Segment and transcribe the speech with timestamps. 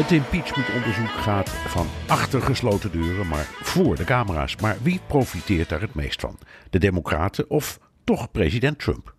[0.00, 4.56] Het impeachmentonderzoek gaat van achter gesloten deuren, maar voor de camera's.
[4.56, 6.38] Maar wie profiteert daar het meest van?
[6.70, 9.14] De Democraten of toch president Trump?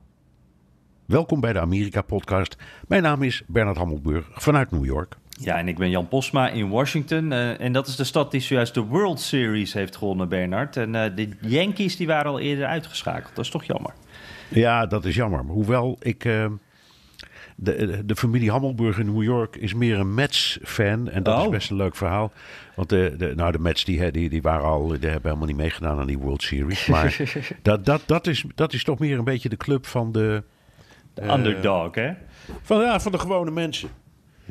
[1.05, 2.55] Welkom bij de Amerika-podcast.
[2.87, 5.17] Mijn naam is Bernard Hammelburg vanuit New York.
[5.29, 7.31] Ja, en ik ben Jan Posma in Washington.
[7.31, 10.77] Uh, en dat is de stad die zojuist de World Series heeft gewonnen, Bernard.
[10.77, 13.35] En uh, de Yankees die waren al eerder uitgeschakeld.
[13.35, 13.93] Dat is toch jammer?
[14.47, 15.43] Ja, dat is jammer.
[15.43, 16.25] Hoewel ik...
[16.25, 16.45] Uh,
[17.63, 21.09] de, de familie Hammelburg in New York is meer een Mets-fan.
[21.09, 22.31] En dat is best een leuk verhaal.
[22.75, 25.55] Want de, de, nou, de Mets die, die, die waren al, die hebben helemaal niet
[25.55, 26.85] meegedaan aan die World Series.
[26.85, 27.17] Maar
[27.61, 30.43] dat, dat, dat, is, dat is toch meer een beetje de club van de...
[31.13, 32.11] De underdog, hè?
[32.61, 33.89] Van, ja, van de gewone mensen.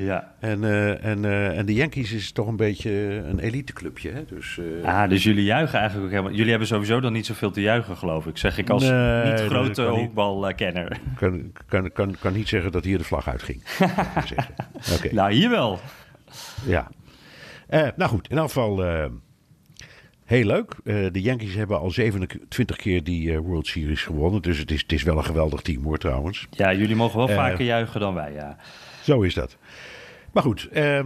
[0.05, 0.33] Ja.
[0.39, 2.91] En, uh, en, uh, en de Yankees is toch een beetje
[3.25, 4.11] een eliteclubje.
[4.11, 4.25] Hè?
[4.25, 4.85] Dus, uh...
[4.85, 6.35] Ah, dus jullie juichen eigenlijk ook helemaal.
[6.35, 8.37] Jullie hebben sowieso dan niet zoveel te juichen, geloof ik.
[8.37, 10.91] Zeg ik als nee, niet grote honkbalkenner.
[10.91, 13.63] Ik kan, kan, kan, kan niet zeggen dat hier de vlag uitging.
[14.95, 15.11] okay.
[15.11, 15.79] Nou, hier wel.
[16.65, 16.91] Ja.
[17.69, 18.83] nou goed, in elk geval
[20.25, 20.75] heel leuk.
[20.83, 24.41] de Yankees hebben al 27 keer die World Series gewonnen.
[24.41, 26.47] Dus het is, het is wel een geweldig team hoor trouwens.
[26.49, 28.57] Ja, jullie mogen wel vaker juichen dan wij, ja.
[29.01, 29.57] Zo is dat.
[30.33, 30.99] Maar goed, eh,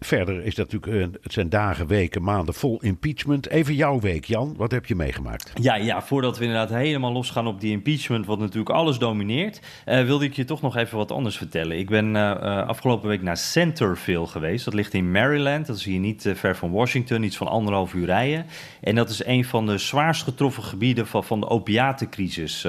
[0.00, 3.48] verder is dat natuurlijk, het zijn dagen, weken, maanden vol impeachment.
[3.48, 4.54] Even jouw week, Jan.
[4.56, 5.52] Wat heb je meegemaakt?
[5.60, 10.04] Ja, ja voordat we inderdaad helemaal losgaan op die impeachment, wat natuurlijk alles domineert, uh,
[10.04, 11.78] wilde ik je toch nog even wat anders vertellen.
[11.78, 14.64] Ik ben uh, afgelopen week naar Centerville geweest.
[14.64, 15.66] Dat ligt in Maryland.
[15.66, 18.46] Dat is hier niet ver van Washington, iets van anderhalf uur rijden.
[18.80, 22.66] En dat is een van de zwaarst getroffen gebieden van, van de opiatencrisis.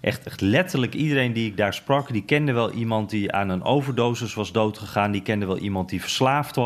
[0.00, 3.62] echt, echt letterlijk iedereen die ik daar sprak, die kende wel iemand die aan een
[3.62, 5.12] overdosis was doodgegaan.
[5.12, 6.65] Die kende wel iemand die verslaafd was.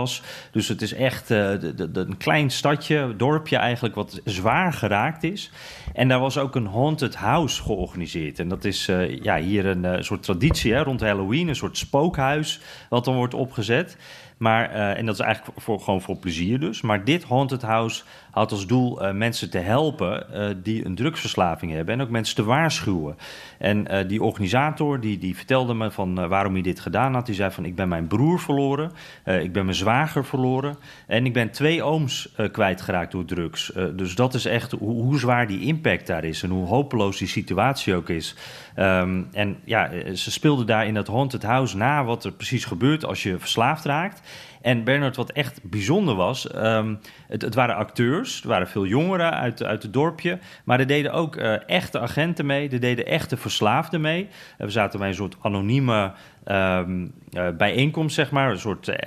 [0.50, 5.50] Dus het is echt de, een klein stadje, dorpje eigenlijk, wat zwaar geraakt is.
[5.92, 8.38] En daar was ook een haunted house georganiseerd.
[8.38, 11.78] En dat is uh, ja, hier een uh, soort traditie hè, rond Halloween, een soort
[11.78, 13.96] spookhuis wat dan wordt opgezet.
[14.36, 16.80] Maar, en dat is eigenlijk voor, gewoon voor plezier dus.
[16.80, 21.72] Maar dit Haunted House had als doel uh, mensen te helpen uh, die een drugsverslaving
[21.72, 21.94] hebben.
[21.94, 23.16] En ook mensen te waarschuwen.
[23.58, 27.26] En die organisator die, die vertelde me van waarom hij dit gedaan had.
[27.26, 28.92] Die zei van ik ben mijn broer verloren.
[29.24, 30.76] ik ben mijn zwager verloren.
[31.06, 33.72] En ik ben twee ooms kwijtgeraakt door drugs.
[33.96, 36.42] dus dat is echt hoe, zwaar die impact daar is.
[36.42, 38.36] En hoe hopeloos die situatie ook is.
[38.76, 43.04] Um, en ja, ze speelden daar in dat Haunted House na wat er precies gebeurt
[43.04, 44.20] als je verslaafd raakt.
[44.60, 46.98] En Bernard, wat echt bijzonder was, um,
[47.28, 51.12] het, het, waren acteurs, er waren veel jongeren uit, uit het dorpje, maar er deden
[51.12, 54.22] ook uh, echte agenten mee, er deden echte verslaafden mee.
[54.22, 56.12] Uh, we zaten bij een soort anonieme
[56.46, 59.06] um, uh, bijeenkomst, zeg maar, een soort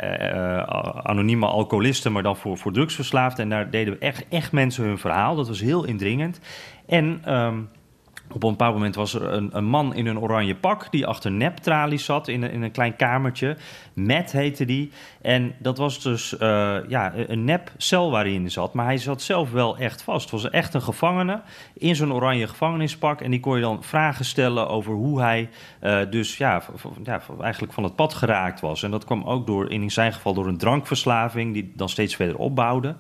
[1.03, 3.44] anonieme alcoholisten, maar dan voor, voor drugsverslaafden.
[3.44, 6.40] En daar deden echt, echt mensen hun verhaal, dat was heel indringend.
[6.85, 7.34] En...
[7.35, 7.70] Um,
[8.35, 11.31] op een bepaald moment was er een, een, man in een oranje pak die achter
[11.31, 13.57] neptralies zat in, in een klein kamertje.
[13.94, 14.91] Matt heette die.
[15.21, 16.39] En dat was dus uh,
[16.88, 18.73] ja, een nepcel waarin hij zat.
[18.73, 20.31] Maar hij zat zelf wel echt vast.
[20.31, 21.41] Het was echt een gevangene
[21.73, 23.22] in zo'n oranje gevangenispak.
[23.22, 25.49] En die kon je dan vragen stellen over hoe hij
[25.83, 26.63] uh, dus ja,
[27.03, 28.83] ja, eigenlijk van het pad geraakt was.
[28.83, 32.38] En dat kwam ook door, in zijn geval door een drankverslaving die dan steeds verder
[32.38, 32.95] opbouwde.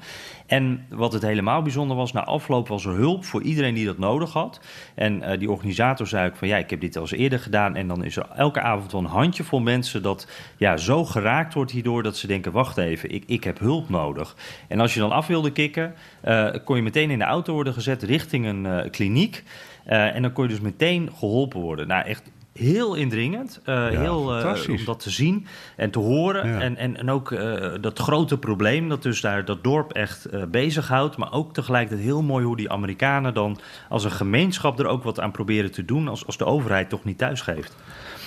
[0.45, 3.97] En wat het helemaal bijzonder was, na afloop was er hulp voor iedereen die dat
[3.97, 4.59] nodig had.
[4.95, 7.75] En uh, die organisator zei ook van ja, ik heb dit al eens eerder gedaan.
[7.75, 10.27] En dan is er elke avond wel een handjevol mensen dat
[10.57, 14.35] ja, zo geraakt wordt hierdoor dat ze denken, wacht even, ik, ik heb hulp nodig.
[14.67, 15.93] En als je dan af wilde kicken,
[16.25, 19.43] uh, kon je meteen in de auto worden gezet richting een uh, kliniek.
[19.83, 21.87] En dan kon je dus meteen geholpen worden.
[21.87, 23.59] Nou, echt heel indringend.
[23.65, 26.47] Uh, ja, heel uh, om dat te zien en te horen.
[26.47, 26.59] Ja.
[26.59, 31.17] En, en, en ook uh, dat grote probleem dat dus daar dat dorp echt bezighoudt.
[31.17, 33.59] Maar ook tegelijkertijd heel mooi hoe die Amerikanen dan
[33.89, 36.07] als een gemeenschap er ook wat aan proberen te doen.
[36.07, 37.75] Als, als de overheid toch niet thuisgeeft.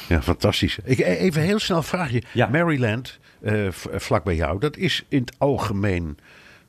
[0.08, 0.78] Ja, fantastisch.
[0.84, 2.22] Ik, even heel snel vraag je.
[2.32, 2.46] Ja.
[2.46, 3.18] Maryland,
[3.92, 6.18] vlak bij jou, dat is in het algemeen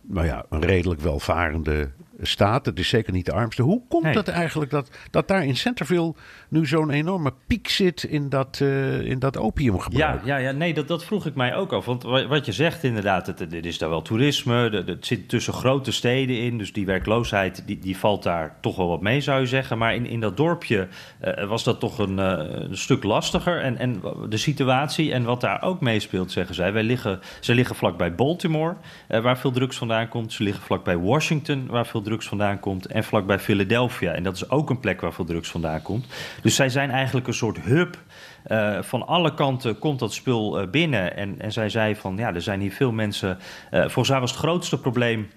[0.07, 1.89] nou ja, een redelijk welvarende
[2.21, 2.65] staat.
[2.65, 3.61] Het is zeker niet de armste.
[3.61, 6.13] Hoe komt het eigenlijk dat, dat daar in Centerville
[6.49, 10.25] nu zo'n enorme piek zit in dat, eh in dat opiumgebruik?
[10.25, 11.85] Ja, ja, ja, nee, dat, dat vroeg ik mij ook af.
[11.85, 14.83] Want wa- wat je zegt inderdaad, het, het is daar wel toerisme.
[14.85, 16.57] Het zit tussen grote steden in.
[16.57, 19.77] Dus die werkloosheid die, die valt daar toch wel wat mee, zou je zeggen.
[19.77, 20.87] Maar in, in dat dorpje
[21.19, 23.61] eh, was dat toch een, eh, een stuk lastiger.
[23.61, 26.73] En, en de situatie en wat daar ook meespeelt, zeggen zij.
[26.73, 28.75] Wij liggen, ze liggen vlakbij Baltimore,
[29.07, 30.33] waar veel drugs vandaan komt.
[30.33, 32.85] Ze liggen vlakbij Washington, waar veel drugs vandaan komt.
[32.85, 34.11] En vlakbij Philadelphia.
[34.11, 36.05] En dat is ook een plek waar veel drugs vandaan komt.
[36.41, 37.97] Dus zij zijn eigenlijk een soort hub.
[38.43, 41.15] Eh, van alle kanten komt dat spul eh, binnen.
[41.15, 43.37] En, en zij zei van, ja, er zijn hier veel mensen...
[43.71, 45.27] eh volgens haar het grootste probleem...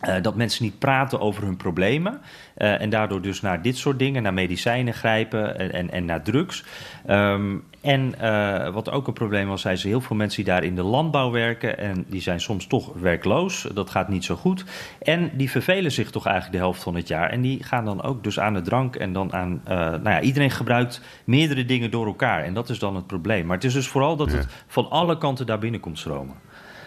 [0.00, 2.20] eh, dat mensen niet praten over hun problemen.
[2.54, 6.22] eh, en daardoor dus naar dit soort dingen, naar medicijnen grijpen en, en, en naar
[6.22, 6.64] drugs.
[7.06, 10.64] Ehm, en eh, wat ook een probleem was, zei ze, heel veel mensen die daar
[10.64, 11.78] in de landbouw werken.
[11.78, 13.66] En die zijn soms toch werkloos.
[13.74, 14.64] Dat gaat niet zo goed.
[15.02, 17.30] En die vervelen zich toch eigenlijk de helft van het jaar.
[17.30, 19.60] En die gaan dan ook dus aan de drank en dan aan.
[19.66, 22.42] nou ja, iedereen gebruikt meerdere dingen door elkaar.
[22.44, 23.46] En dat is dan het probleem.
[23.46, 24.36] Maar het is dus vooral dat Ja.
[24.36, 26.34] het van alle kanten daar binnen komt stromen.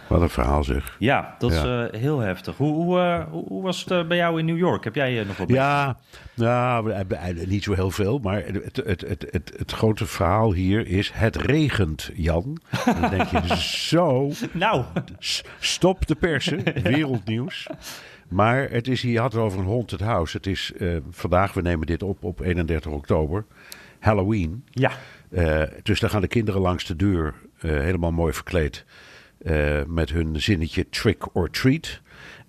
[0.10, 0.96] Wat een verhaal zeg.
[1.00, 1.88] Ja, dat is Ja.
[1.88, 2.58] eh, heel heftig.
[2.58, 4.84] Hoe, hoe, eh, hoe, hoe was het eh, bij jou in New York?
[4.84, 5.98] Heb jij nog wat Ja,
[6.34, 6.94] nou,
[7.48, 8.20] niet zo heel veel.
[8.20, 12.58] Maar het, het, het, het, het grote verhaal hier is: het regent, Jan.
[13.02, 14.32] Dan denk je zo.
[14.52, 14.84] Nou,
[15.60, 17.68] Stop de persen, wereldnieuws.
[18.28, 20.38] Maar het is, je had het over een haunted house.
[20.38, 20.72] Het is
[21.10, 23.46] vandaag, we nemen dit op op 31 oktober,
[24.00, 24.64] Halloween.
[24.72, 24.92] ja.
[25.84, 28.86] Dus dan gaan de kinderen langs de deur, helemaal mooi verkleed,
[29.40, 32.02] eh, met hun zinnetje trick or treat.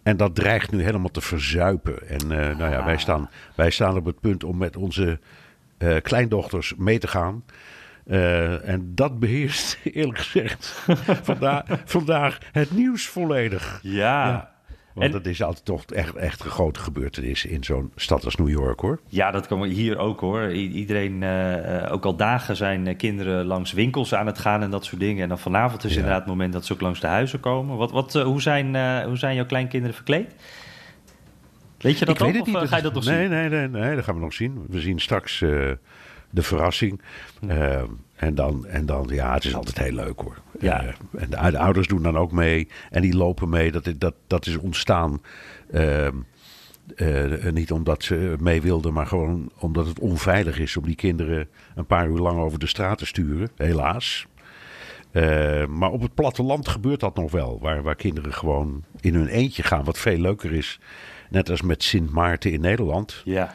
[0.02, 2.08] En dat dreigt nu helemaal te verzuipen.
[2.08, 5.19] En eh, nou ja, wij staan, wij staan op het punt om met onze
[5.78, 7.44] eh, kleindochters mee te gaan.
[8.64, 10.66] En dat beheerst, eerlijk gezegd,
[11.22, 13.78] vandaag, vandaag het nieuws volledig.
[13.82, 14.28] Ja.
[14.28, 14.50] Ja.
[14.94, 18.37] Want En- dat is altijd toch echt, echt een grote gebeurtenis in zo'n stad als
[18.37, 19.00] New York, hoor.
[19.08, 20.42] Ja, dat kan hier ook hoor.
[20.50, 24.62] I- iedereen, eh, eh, ook al dagen zijn eh, kinderen langs winkels aan het gaan
[24.62, 25.22] en dat soort dingen.
[25.22, 25.96] En dan vanavond is Ja.
[25.96, 27.76] inderdaad het moment dat ze ook langs de huizen komen.
[27.76, 28.66] Wat, wat, hoe, zijn,
[29.04, 30.34] hoe zijn jouw kleinkinderen verkleed?
[31.78, 32.26] Weet je dat ik al?
[32.26, 32.69] weet het of, niet.
[32.70, 33.31] ga je dat nog nee, zien?
[33.31, 34.64] Nee, nee, nee, dat gaan we nog zien.
[34.69, 35.44] We zien straks
[36.32, 37.00] verrassing.
[37.49, 37.82] Eh,
[38.17, 40.37] en, dan, en dan, ja, het is altijd heel leuk hoor.
[40.61, 40.82] Ja.
[40.82, 40.88] Eh,
[41.23, 42.69] en de, de ouders doen dan ook mee.
[42.91, 43.73] En die lopen mee.
[43.73, 45.21] Dat, dat, dat is ontstaan.
[45.71, 46.17] ehm,
[46.97, 51.49] eh, niet omdat ze mee wilden, maar gewoon omdat het onveilig is om die kinderen
[51.75, 53.50] een paar uur lang over de straat te sturen.
[53.56, 54.26] Helaas.
[55.11, 57.59] Eh, maar op het platteland gebeurt dat nog wel.
[57.61, 59.85] Waar, waar kinderen gewoon in hun eentje gaan.
[59.85, 60.81] Wat veel leuker is.
[61.31, 63.23] Net als met Sint Maarten in Nederland.
[63.25, 63.55] Ja.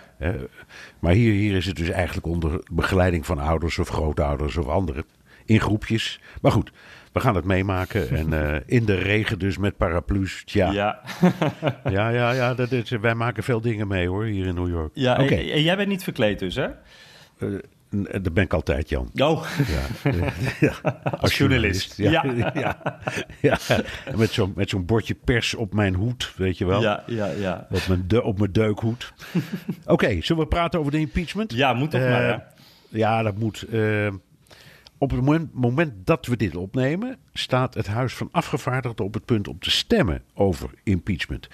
[0.99, 5.03] Maar hier, hier is het dus eigenlijk onder begeleiding van ouders of grootouders of anderen.
[5.45, 6.19] In groepjes.
[6.41, 6.71] Maar goed,
[7.13, 8.09] we gaan het meemaken.
[8.17, 10.43] En eh, in de regen dus met paraplu's.
[10.45, 11.01] Tja, ja,
[11.89, 14.91] Ja, ja, ja, dat is, wij maken veel dingen mee hoor, hier in New York.
[14.93, 16.67] ja Oké, en, en jij bent niet verkleed dus, hè?
[17.37, 17.49] eh,
[18.21, 19.09] dat ben ik altijd, Jan.
[19.15, 20.11] Oh, Ja,
[20.67, 21.01] ja.
[21.19, 21.97] Als journalist.
[21.97, 22.09] Ja,
[22.53, 22.77] Ja.
[23.41, 23.57] ja.
[24.15, 26.81] Met zo'n met zo'n bordje pers op mijn hoed, weet je wel.
[26.81, 27.67] ja, ja, ja.
[27.71, 29.13] Op, mijn de, op mijn deukhoed.
[29.85, 31.53] Oké, zullen we praten over de impeachment?
[31.53, 32.37] Ja, moet toch Eh, maar, hè?
[32.97, 33.61] Ja, dat moet.
[33.61, 34.13] eh,
[34.97, 39.25] op het moment, moment dat we dit opnemen, staat het Huis van Afgevaardigden op het
[39.25, 41.47] punt om te stemmen over impeachment.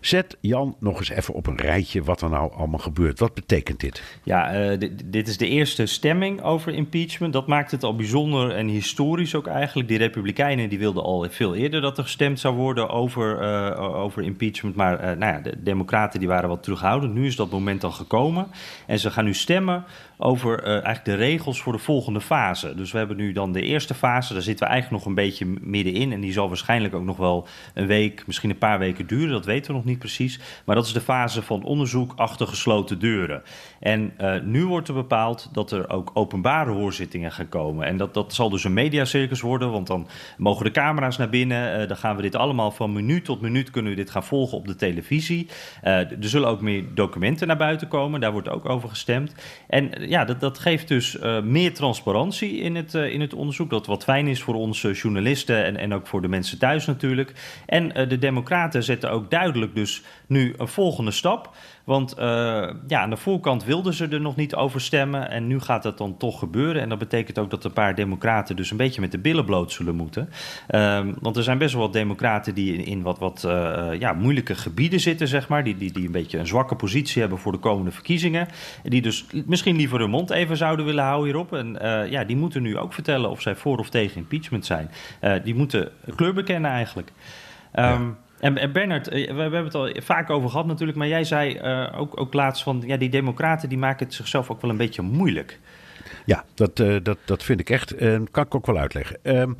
[0.00, 3.18] Zet Jan nog eens even op een rijtje wat er nou allemaal gebeurt.
[3.18, 4.02] Wat betekent dit?
[4.22, 7.32] Ja, eh, dit, is de eerste stemming over impeachment.
[7.32, 9.88] Dat maakt het al bijzonder en historisch ook eigenlijk.
[9.88, 14.22] Die Republikeinen die wilden al veel eerder dat er gestemd zou worden over, eh, over
[14.22, 14.76] impeachment.
[14.76, 17.14] Maar eh, nou ja, de Democraten die waren wat terughoudend.
[17.14, 18.46] Nu is dat moment al gekomen.
[18.86, 19.84] En ze gaan nu stemmen
[20.18, 22.74] over eigenlijk de regels voor de volgende fase.
[22.74, 24.32] Dus we hebben nu dan de eerste fase.
[24.32, 26.12] Daar zitten we eigenlijk nog een beetje middenin.
[26.12, 29.30] En die zal waarschijnlijk ook nog wel een week, misschien een paar weken duren.
[29.30, 30.40] Dat weten we nog niet precies.
[30.64, 33.42] Maar dat is de fase van onderzoek achter gesloten deuren.
[33.80, 37.86] En eh, nu wordt er bepaald dat er ook openbare hoorzittingen gaan komen.
[37.86, 41.80] En dat, dat zal dus een mediacircus worden, want dan mogen de camera's naar binnen.
[41.80, 44.58] Eh, dan gaan we dit allemaal van minuut tot minuut kunnen we dit gaan volgen
[44.58, 45.48] op de televisie.
[45.82, 49.34] Eh, er zullen ook meer documenten naar buiten komen, daar wordt ook over gestemd.
[49.68, 53.70] En ja, dat, dat geeft dus meer transparantie in het, in het onderzoek.
[53.70, 57.32] Dat wat fijn is voor onze journalisten en, en ook voor de mensen thuis natuurlijk.
[57.66, 61.54] En de Democraten zetten ook duidelijk dus nu een volgende stap.
[61.84, 62.26] Want eh,
[62.86, 65.30] ja, aan de voorkant wilden ze er nog niet over stemmen.
[65.30, 66.82] En nu gaat dat dan toch gebeuren.
[66.82, 69.72] En dat betekent ook dat een paar democraten dus een beetje met de billen bloot
[69.72, 70.30] zullen moeten.
[70.66, 74.54] Ehm, want er zijn best wel wat democraten die in, wat, wat eh, ja, moeilijke
[74.54, 75.64] gebieden zitten, zeg maar.
[75.64, 78.48] Die, die, die een beetje een zwakke positie hebben voor de komende verkiezingen.
[78.82, 81.52] En die dus misschien liever hun mond even zouden willen houden hierop.
[81.52, 84.90] En eh, ja, die moeten nu ook vertellen of zij voor of tegen impeachment zijn.
[85.44, 87.12] Die moeten kleur bekennen eigenlijk.
[87.72, 91.60] Ehm, En, Bernard, we, we, hebben het al vaak over gehad natuurlijk, maar jij zei
[91.96, 95.02] ook, ook laatst van, ja, die democraten die maken het zichzelf ook wel een beetje
[95.02, 95.58] moeilijk.
[96.24, 97.94] Ja, dat, dat, dat vind ik echt.
[97.94, 99.18] En kan ik ook wel uitleggen.
[99.22, 99.52] Ehm,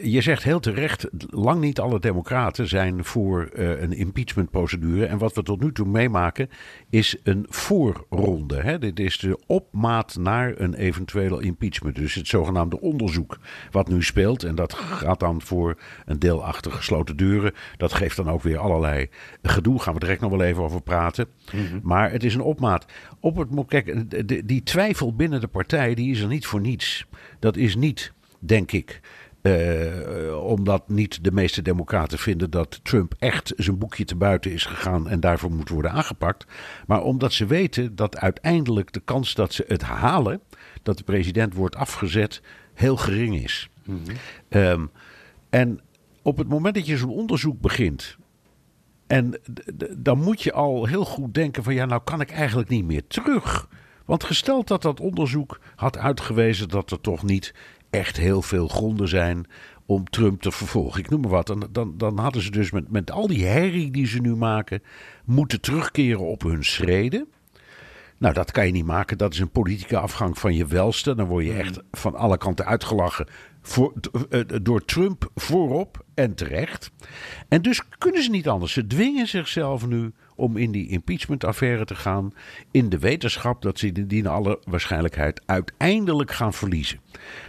[0.00, 5.06] je zegt heel terecht, lang niet alle democraten zijn voor uh, een impeachmentprocedure.
[5.06, 6.50] En wat we tot nu toe meemaken
[6.88, 8.60] is een voorronde.
[8.60, 8.78] Hè?
[8.78, 11.96] Dit is de opmaat naar een eventuele impeachment.
[11.96, 13.38] Dus het zogenaamde onderzoek
[13.70, 14.44] wat nu speelt.
[14.44, 17.52] En dat gaat dan voor een deel achter gesloten deuren.
[17.76, 19.08] Dat geeft dan ook weer allerlei
[19.42, 19.80] gedoe.
[19.80, 21.26] Gaan we direct nog wel even over praten.
[21.52, 21.78] Mhm.
[21.82, 22.86] Maar het is een opmaat.
[23.20, 27.06] Op het, kijk, die twijfel binnen de partij die is er niet voor niets.
[27.38, 29.00] Dat is niet, denk ik
[29.42, 34.64] uh, omdat niet de meeste democraten vinden dat Trump echt zijn boekje te buiten is
[34.64, 36.46] gegaan en daarvoor moet worden aangepakt.
[36.86, 40.40] Maar omdat ze weten dat uiteindelijk de kans dat ze het halen,
[40.82, 42.42] dat de president wordt afgezet,
[42.74, 43.68] heel gering is.
[43.84, 43.98] Mhm.
[44.48, 44.90] um,
[45.50, 45.80] en
[46.22, 48.16] op het moment dat je zo'n onderzoek begint.
[49.06, 49.40] En
[49.96, 53.06] dan moet je al heel goed denken van ja, nou kan ik eigenlijk niet meer
[53.06, 53.68] terug.
[54.04, 57.54] Want gesteld dat dat onderzoek had uitgewezen dat er toch niet
[57.90, 59.46] echt heel veel gronden zijn
[59.86, 61.00] om Trump te vervolgen.
[61.00, 61.46] Ik noem maar wat.
[61.46, 64.82] Dan, dan, dan hadden ze dus met, met al die herrie die ze nu maken,
[65.24, 67.28] moeten terugkeren op hun schreden.
[68.18, 69.18] Nou, dat kan je niet maken.
[69.18, 71.14] Dat is een politieke afgang van je welste.
[71.14, 71.84] Dan word je echt hmm.
[71.90, 73.26] van alle kanten uitgelachen
[73.62, 73.92] voor,
[74.30, 76.90] eh, door Trump voorop en terecht.
[77.48, 78.72] En dus kunnen ze niet anders.
[78.72, 82.32] Ze dwingen zichzelf nu om in die impeachment-affaire te gaan.
[82.70, 87.00] In de wetenschap dat ze die alle waarschijnlijkheid uiteindelijk gaan verliezen.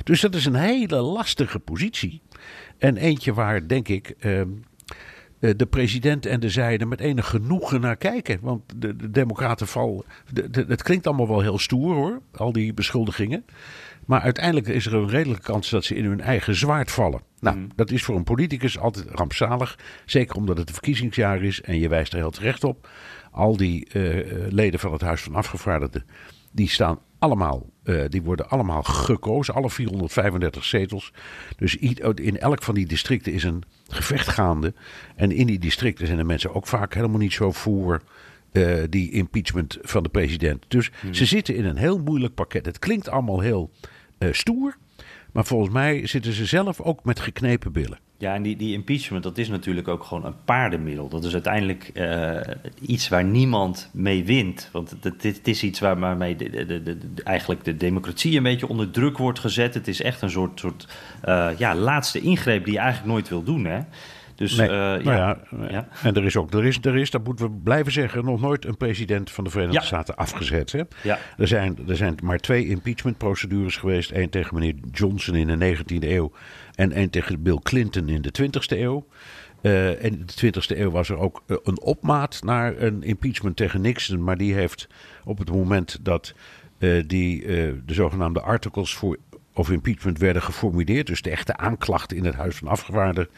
[0.03, 2.21] Dus dat is een hele lastige positie.
[2.77, 4.15] En eentje waar, denk ik.
[4.19, 4.49] Ehm,
[5.39, 8.39] eh, de president en de zijde met enig genoegen naar kijken.
[8.41, 10.03] Want de, de Democraten vallen.
[10.51, 13.45] Het klinkt allemaal wel heel stoer hoor, al die beschuldigingen.
[14.05, 17.21] Maar uiteindelijk is er een redelijke kans dat ze in hun eigen zwaard vallen.
[17.39, 17.67] Nou, mhm.
[17.75, 19.79] dat is voor een politicus altijd rampzalig.
[20.05, 22.89] Zeker omdat het een verkiezingsjaar is en je wijst er heel terecht op.
[23.31, 26.05] Al die uh, leden van het Huis van Afgevaardigden,
[26.51, 29.53] die staan allemaal, uh, die worden allemaal gekozen.
[29.53, 31.13] Alle 435 zetels.
[31.57, 34.73] Dus in elk van die districten is een gevecht gaande.
[35.15, 38.01] En in die districten zijn de mensen ook vaak helemaal niet zo voor
[38.51, 40.65] uh, die impeachment van de president.
[40.67, 41.13] Dus mhm.
[41.13, 42.65] ze zitten in een heel moeilijk pakket.
[42.65, 43.71] Het klinkt allemaal heel
[44.31, 44.77] stoer.
[45.31, 47.99] Maar volgens mij zitten ze zelf ook met geknepen billen.
[48.17, 51.07] Ja, en die, die impeachment, dat is natuurlijk ook gewoon een paardenmiddel.
[51.07, 52.39] Dat is uiteindelijk uh,
[52.81, 54.69] iets waar niemand mee wint.
[54.71, 59.39] Want het, is iets waarmee de, de, eigenlijk de democratie een beetje onder druk wordt
[59.39, 59.73] gezet.
[59.73, 60.87] Het is echt een soort, soort
[61.25, 63.65] uh, ja, laatste ingreep die je eigenlijk nooit wil doen.
[63.65, 63.79] Hè?
[64.41, 64.67] Dus, nee.
[64.67, 65.37] uh, nou ja,
[65.69, 68.41] ja, En er is ook, er is, er is, dat moeten we blijven zeggen, nog
[68.41, 70.71] nooit een president van de Verenigde Staten afgezet.
[70.71, 70.81] Hè?
[71.03, 71.19] Ja.
[71.37, 74.11] Er, zijn, er zijn maar twee impeachment-procedures geweest.
[74.11, 76.31] één tegen meneer Johnson in de 19e eeuw
[76.75, 79.07] en één tegen Bill Clinton in de 20e eeuw.
[79.61, 83.81] Uh, in de 20e eeuw was er ook uh, een opmaat naar een impeachment tegen
[83.81, 84.23] Nixon.
[84.23, 84.87] Maar die heeft
[85.23, 86.33] op het moment dat
[86.79, 87.45] uh, die,
[87.85, 89.17] de zogenaamde articles voor
[89.61, 91.07] of impeachment werden geformuleerd.
[91.07, 93.33] Dus de echte aanklachten in het Huis van Afgevaardigden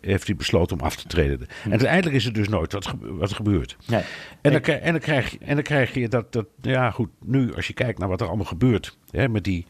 [0.00, 1.46] heeft hij besloten om af te treden.
[1.64, 3.76] En uiteindelijk is het dus nooit wat, wat gebeurt.
[3.86, 4.02] Nee.
[4.40, 7.54] En, dan, en, dan krijg je, en dan krijg je dat, dat, ja goed, nu
[7.54, 9.66] als je kijkt naar wat er allemaal gebeurt hè, met die,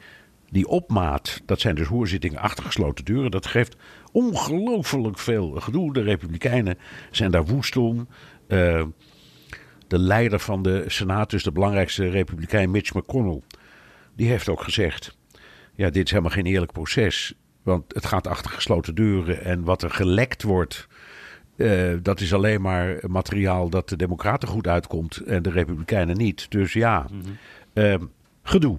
[0.50, 3.30] die opmaat, dat zijn dus hoorzittingen achter gesloten deuren.
[3.30, 3.76] Dat geeft
[4.12, 5.92] ongelooflijk veel gedoe.
[5.92, 6.78] De Republikeinen
[7.10, 8.08] zijn daar woest om.
[8.48, 8.82] Uh,
[9.86, 13.40] de leider van de Senaat, dus de belangrijkste Republikein Mitch McConnell,
[14.16, 15.16] die heeft ook gezegd
[15.74, 17.34] ja, dit is helemaal geen eerlijk proces.
[17.62, 19.44] Want het gaat achter gesloten deuren.
[19.44, 20.88] En wat er gelekt wordt,
[21.56, 26.50] uh, dat is alleen maar materiaal dat de Democraten goed uitkomt en de Republikeinen niet.
[26.50, 27.22] Dus ja, mm
[27.74, 27.94] uh,
[28.42, 28.78] gedoe.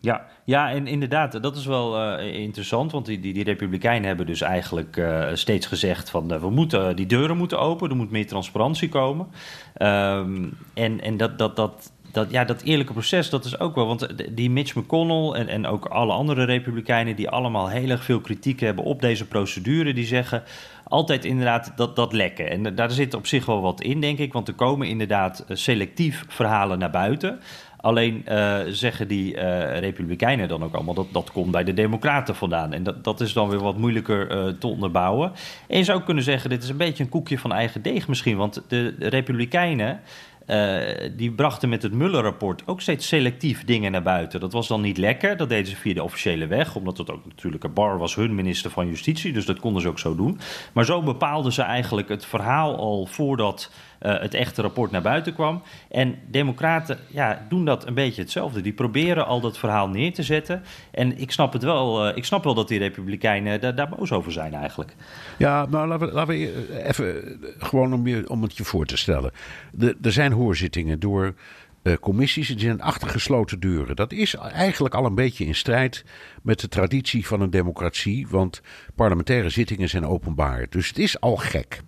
[0.00, 2.92] Ja, ja, en inderdaad, dat is wel uh, interessant.
[2.92, 7.06] Want die, die, die, Republikeinen hebben dus eigenlijk uh, steeds gezegd van we moeten, die
[7.06, 9.26] deuren moeten open, er moet meer transparantie komen.
[9.82, 13.86] Um, en en dat, dat, dat, dat, ja, dat eerlijke proces, dat is ook wel.
[13.86, 18.20] Want die Mitch McConnell en, en ook alle andere Republikeinen, die allemaal heel erg veel
[18.20, 20.42] kritiek hebben op deze procedure, die zeggen
[20.84, 22.50] altijd inderdaad dat, dat lekken.
[22.50, 24.32] En daar zit op zich wel wat in, denk ik.
[24.32, 27.40] Want er komen inderdaad eh, selectief verhalen naar buiten.
[27.76, 28.24] Alleen
[28.68, 29.40] zeggen die
[29.78, 32.72] Republikeinen dan ook allemaal dat dat komt bij de Democraten vandaan.
[32.72, 34.28] En dat, dat is dan weer wat moeilijker
[34.58, 35.32] te onderbouwen.
[35.68, 38.36] En je zou kunnen zeggen: dit is een beetje een koekje van eigen deeg misschien.
[38.36, 40.00] Want de Republikeinen
[40.46, 44.40] uh, die brachten met het Muller-rapport ook steeds selectief dingen naar buiten.
[44.40, 47.26] Dat was dan niet lekker, dat deden ze via de officiële weg, omdat het ook
[47.26, 50.38] natuurlijk Bar was hun minister van Justitie, dus dat konden ze ook zo doen.
[50.72, 53.70] Maar zo bepaalden ze eigenlijk het verhaal al voordat
[54.10, 55.62] het echte rapport naar buiten kwam.
[55.90, 58.60] En democraten ja, doen dat een beetje hetzelfde.
[58.60, 60.62] Die proberen al dat verhaal neer te zetten.
[60.90, 64.32] En ik snap het wel, ik snap wel dat die republikeinen daar, daar boos over
[64.32, 64.94] zijn eigenlijk.
[65.38, 68.96] Ja, nou laten we, laten we even gewoon om, je, om het je voor te
[68.96, 69.32] stellen.
[69.78, 71.34] Er zijn hoorzittingen door
[72.00, 72.48] commissies.
[72.48, 73.96] Die zijn achter gesloten deuren.
[73.96, 76.04] Dat is eigenlijk al een beetje in strijd
[76.42, 78.26] met de traditie van een democratie.
[78.28, 78.62] Want
[78.94, 80.66] parlementaire zittingen zijn openbaar.
[80.70, 81.82] Dus het is al gek.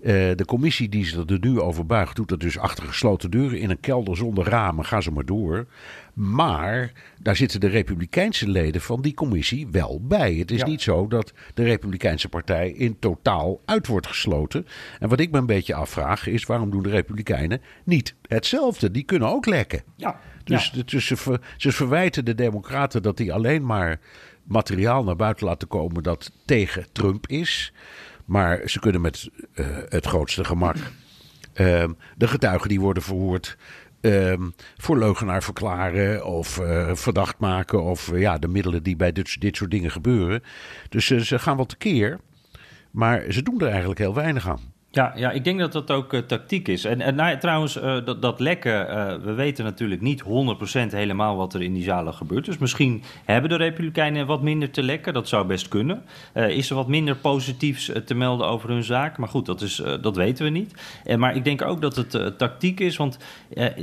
[0.00, 3.58] Uh, de commissie die ze er nu over buigt, doet dat dus achter gesloten deuren
[3.58, 4.84] in een kelder zonder ramen.
[4.84, 5.66] Ga ze maar door.
[6.14, 10.34] Maar daar zitten de Republikeinse leden van die commissie wel bij.
[10.34, 14.66] Het is niet zo dat de Republikeinse Partij in totaal uit wordt gesloten.
[14.98, 18.90] En wat ik me een beetje afvraag is: waarom doen de Republikeinen niet hetzelfde?
[18.90, 19.82] Die kunnen ook lekken.
[19.96, 20.20] Ja.
[20.44, 24.00] Dus, dus ze, ze verwijten de Democraten dat die alleen maar
[24.42, 27.72] materiaal naar buiten laten komen dat tegen Trump is.
[28.28, 30.76] Maar ze kunnen met uh, het grootste gemak.
[30.76, 31.84] Uh,
[32.16, 33.56] de getuigen die worden verhoord
[34.00, 37.82] Um, voor leugenaar verklaren of uh, verdacht maken.
[37.82, 40.42] Of uh, ja, de middelen die bij dit, dit soort dingen gebeuren.
[40.88, 42.18] Dus ze gaan wel tekeer.
[42.90, 44.72] Maar ze doen er eigenlijk heel weinig aan.
[44.90, 46.84] Ja, ja, ik denk dat dat ook uh, tactiek is.
[46.84, 50.26] En, nou, trouwens, uh, dat, dat lekken, uh, we weten natuurlijk niet 100%
[50.90, 52.44] helemaal wat er in die zalen gebeurt.
[52.44, 56.02] Dus misschien hebben de Republikeinen wat minder te lekken, dat zou best kunnen.
[56.34, 59.18] is er wat minder positiefs te melden over hun zaak?
[59.18, 60.74] Maar goed, dat, is, dat weten we niet.
[61.16, 63.18] maar ik denk ook dat het tactiek is, want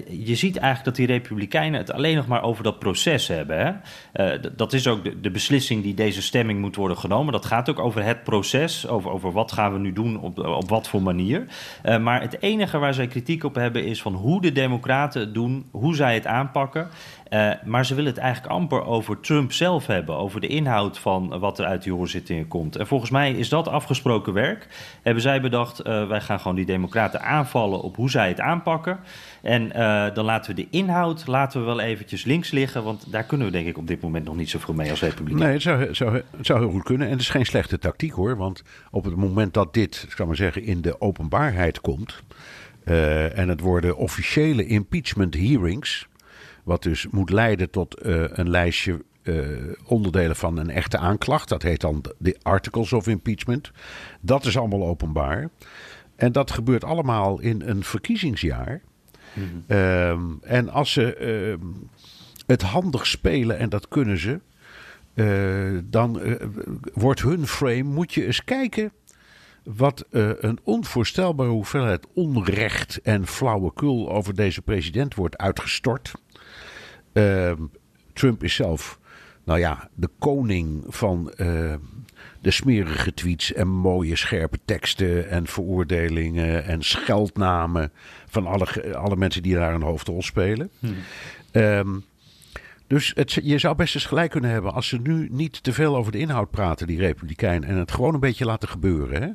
[0.10, 3.82] je ziet eigenlijk dat die Republikeinen het alleen nog maar over dat proces hebben.
[4.12, 4.40] Hè?
[4.56, 7.34] dat is ook de, de, beslissing die deze stemming moet worden genomen.
[7.34, 10.70] Dat gaat ook over het proces, over, over wat gaan we nu doen, op, op
[10.70, 11.46] wat voor manier.
[11.86, 15.34] Uh, maar het enige waar zij kritiek op hebben is van hoe de Democraten het
[15.34, 16.88] doen, hoe zij het aanpakken.
[17.30, 21.40] Uh, maar ze willen het eigenlijk amper over Trump zelf hebben, over de inhoud van
[21.40, 22.76] wat er uit die hoorzittingen komt.
[22.76, 24.68] En volgens mij is dat afgesproken werk.
[25.02, 29.00] Hebben zij bedacht, uh, wij gaan gewoon die Democraten aanvallen op hoe zij het aanpakken.
[29.46, 29.70] En
[30.14, 33.54] dan laten we de inhoud laten we wel eventjes links liggen, want daar kunnen we
[33.54, 35.44] denk ik op dit moment nog niet zoveel mee als Republikein.
[35.44, 37.08] Nee, het zou, zou, het zou heel goed kunnen.
[37.08, 40.36] En het is geen slechte tactiek hoor, want op het moment dat dit, ik maar
[40.36, 42.24] zeggen, in de openbaarheid komt.
[42.86, 46.08] Uh, en het worden officiële impeachment hearings.
[46.64, 49.04] Wat dus moet leiden tot uh, een lijstje
[49.86, 51.50] onderdelen van een echte aanklacht.
[51.50, 53.72] Dat heet dan de Articles of Impeachment.
[54.22, 55.50] Dat is allemaal openbaar.
[56.16, 58.82] En dat gebeurt allemaal in een verkiezingsjaar.
[59.36, 59.78] -hmm.
[59.78, 61.18] um, en als ze
[61.60, 61.68] uh,
[62.48, 64.40] het handig spelen, en dat kunnen ze,
[65.16, 66.22] uh, dan
[66.94, 68.92] wordt hun frame, moet je eens kijken
[69.64, 76.12] wat uh, een onvoorstelbare hoeveelheid onrecht en flauwekul over deze president wordt uitgestort.
[77.14, 77.52] Uh,
[78.14, 79.00] Trump is zelf,
[79.46, 81.74] nou ja, de koning van uh,
[82.42, 87.92] de smerige tweets en mooie scherpe teksten en veroordelingen en scheldnamen
[88.28, 90.70] van alle, alle mensen die daar een hoofdrol spelen.
[90.80, 90.96] Hmm.
[91.52, 92.04] Um,
[92.88, 95.96] dus het, je zou best eens gelijk kunnen hebben als ze nu niet te veel
[95.96, 99.22] over de inhoud praten, die Republikeinen, en het gewoon een beetje laten gebeuren.
[99.22, 99.30] Hè?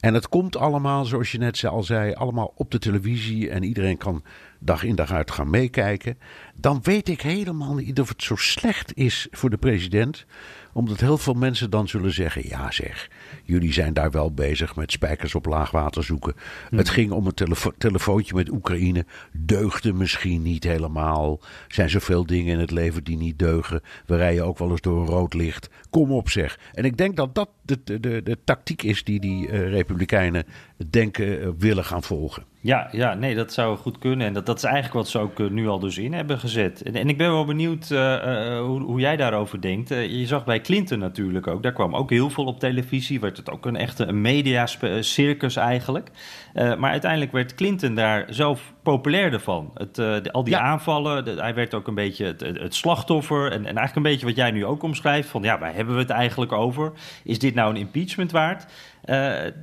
[0.00, 3.96] En het komt allemaal, zoals je net al zei, allemaal op de televisie en iedereen
[3.96, 4.22] kan
[4.64, 6.18] dag in dag uit gaan meekijken.
[6.54, 10.26] Dan weet ik helemaal niet of het zo slecht is voor de president
[10.72, 13.10] omdat heel veel mensen dan zullen zeggen: ja, zeg,
[13.44, 16.34] jullie zijn daar wel bezig met spijkers op laagwater zoeken.
[16.68, 16.76] Hm.
[16.76, 19.06] Het ging om een telefo telefoontje met Oekraïne.
[19.32, 21.40] Deugde misschien niet helemaal.
[21.68, 23.80] Er zijn zoveel dingen in het leven die niet deugen.
[24.06, 25.68] We rijden ook wel eens door een rood licht.
[25.90, 26.58] Kom op, zeg.
[26.72, 30.44] En ik denk dat dat de, de, de, de tactiek is die die uh, Republikeinen
[30.90, 32.44] denken uh, willen gaan volgen.
[32.60, 34.26] Ja, ja, nee, dat zou goed kunnen.
[34.26, 36.82] En dat, dat is eigenlijk wat ze ook uh, nu al dus in hebben gezet.
[36.82, 39.88] En, en ik ben wel benieuwd uh, uh, hoe, hoe, jij daarover denkt.
[39.88, 41.62] je zag bij Clinton natuurlijk ook.
[41.62, 43.20] Daar kwam ook heel veel op televisie.
[43.20, 46.10] Werd het ook een echte media-circus eigenlijk.
[46.54, 49.70] maar uiteindelijk werd Clinton daar zelf populairder van.
[49.74, 50.60] Het, de, al die ja.
[50.60, 53.44] aanvallen, de, hij werd ook een beetje het, het slachtoffer.
[53.44, 55.28] En, en, eigenlijk een beetje wat jij nu ook omschrijft.
[55.28, 56.92] Van ja, waar hebben we het eigenlijk over?
[57.24, 58.66] Is dit nou een impeachment waard?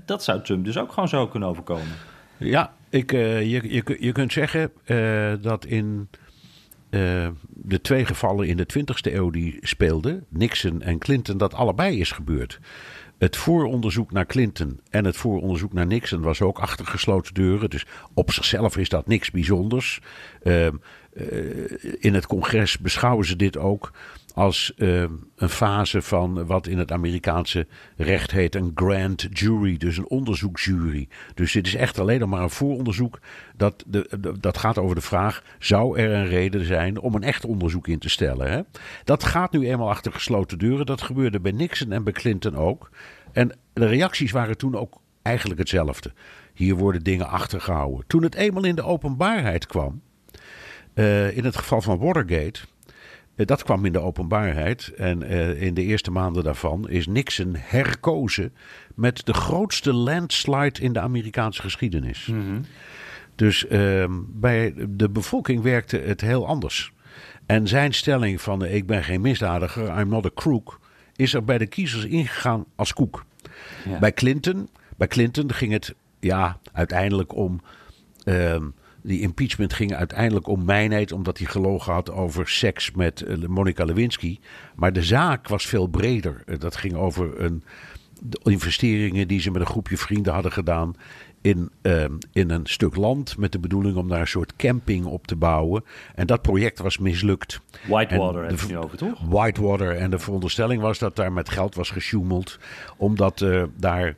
[0.06, 1.96] Dat zou Trump dus ook gewoon zo kunnen overkomen.
[2.38, 6.10] Ja, ik, uh, je, je, je kunt zeggen uh, dat in
[7.48, 12.12] de twee gevallen in de 20e eeuw die speelden, Nixon en Clinton, dat allebei is
[12.12, 12.60] gebeurd.
[13.18, 17.70] Het vooronderzoek naar Clinton en het vooronderzoek naar Nixon was ook achter gesloten deuren.
[17.70, 20.00] Dus op zichzelf is dat niks bijzonders.
[20.44, 20.76] Ehm,
[22.00, 23.92] in het congres beschouwen ze dit ook
[24.40, 25.04] als uh,
[25.36, 31.08] een fase van wat in het Amerikaanse recht heet een grand jury, dus een onderzoeksjury.
[31.34, 33.20] Dus dit is echt alleen nog maar een vooronderzoek.
[33.56, 37.46] Dat, de, dat gaat over de vraag: zou er een reden zijn om een echt
[37.46, 38.52] onderzoek in te stellen?
[38.52, 38.62] Hè?
[39.04, 40.86] Dat gaat nu eenmaal achter gesloten deuren.
[40.86, 42.90] Dat gebeurde bij Nixon en bij Clinton ook.
[43.32, 46.12] En de reacties waren toen ook eigenlijk hetzelfde.
[46.54, 48.08] Hier worden dingen achtergehouden.
[48.08, 50.02] Toen het eenmaal in de openbaarheid kwam,
[50.94, 52.60] uh, in het geval van Watergate,
[53.46, 54.94] dat kwam in de openbaarheid.
[54.98, 58.54] En uh, in de eerste maanden daarvan is Nixon herkozen
[58.96, 62.26] met de grootste landslide in de Amerikaanse geschiedenis.
[62.26, 62.66] Mm -hmm.
[63.36, 66.94] Dus ehm, bij de bevolking werkte het heel anders.
[67.46, 70.80] En zijn stelling van ik ben geen misdadiger, I'm not a crook,
[71.16, 73.26] is er bij de kiezers ingegaan als koek.
[73.86, 74.00] Ja.
[74.00, 77.62] Bij, Clinton, bij Clinton ging het ja, uiteindelijk om.
[78.26, 78.56] Uh,
[79.02, 83.84] die impeachment ging uiteindelijk om mijnheid, omdat hij gelogen had over seks met uh, Monica
[83.84, 84.40] Lewinsky.
[84.76, 86.44] Maar de zaak was veel breder.
[86.60, 87.64] Dat ging over een,
[88.22, 90.96] de investeringen die ze met een groepje vrienden hadden gedaan
[91.42, 95.28] in, uh, in een stuk land met de bedoeling om daar een soort camping op
[95.28, 95.84] te bouwen.
[96.16, 97.62] En dat project was mislukt.
[97.88, 99.22] Whitewater heb je nu over, toch?
[99.22, 99.96] Whitewater.
[99.96, 102.60] En de veronderstelling was dat daar met geld was gesjoemeld.
[102.98, 103.46] Omdat
[103.78, 104.16] daar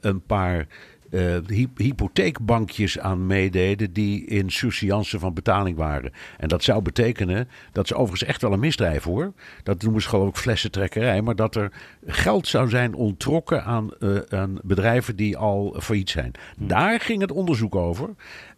[0.00, 0.66] een paar
[1.14, 6.12] uh, hypotheekbankjes aan meededen die in surseance van betaling waren.
[6.36, 10.08] En dat zou betekenen, dat ze overigens echt wel een misdrijf hoor, dat noemen ze
[10.08, 11.72] geloof ik flessentrekkerij, maar dat er
[12.06, 16.32] geld zou zijn onttrokken aan, uh, aan bedrijven die al failliet zijn.
[16.56, 16.66] Hmm.
[16.68, 18.08] Daar ging het onderzoek over.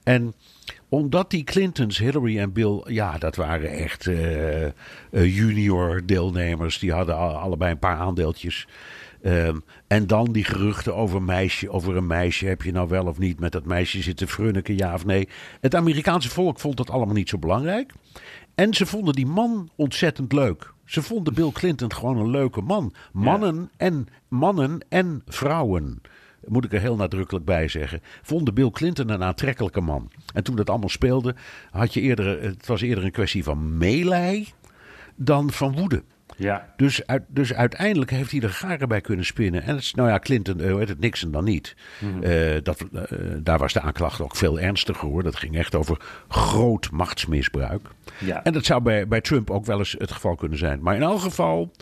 [0.03, 0.35] En
[0.89, 4.69] omdat die Clintons, Hillary en Bill, ja, dat waren echt uh,
[5.11, 6.79] junior deelnemers.
[6.79, 8.67] Die hadden allebei een paar aandeeltjes.
[9.27, 12.47] Um, en dan die geruchten over, meisje, over een meisje.
[12.47, 15.29] Heb je nou wel of niet met dat meisje zitten frunniken, ja of nee?
[15.61, 17.93] Het Amerikaanse volk vond dat allemaal niet zo belangrijk.
[18.55, 20.73] En ze vonden die man ontzettend leuk.
[20.85, 22.95] Ze vonden Bill Clinton gewoon een leuke man.
[23.13, 23.69] Mannen, ja.
[23.77, 26.03] en, mannen en vrouwen,
[26.45, 30.11] moet ik er heel nadrukkelijk bij zeggen, vonden Bill Clinton een aantrekkelijke man.
[30.35, 31.35] En toen dat allemaal speelde,
[31.71, 34.47] had je eerder, het was eerder een kwestie van meelij
[35.15, 36.03] dan van woede.
[36.37, 36.73] Ja.
[36.77, 39.63] Dus, uit, dus uiteindelijk heeft hij er garen bij kunnen spinnen.
[39.63, 41.77] En het nou ja, Clinton, uh, het Nixon dan niet.
[41.99, 42.23] Mm-hmm.
[42.23, 43.03] Uh, dat, uh,
[43.39, 45.23] daar was de aanklacht ook veel ernstiger hoor.
[45.23, 47.89] Dat ging echt over groot machtsmisbruik.
[48.19, 48.45] Ja.
[48.45, 50.83] En dat zou bij, bij Trump ook wel eens het geval kunnen zijn.
[50.83, 51.73] Maar in elk geval.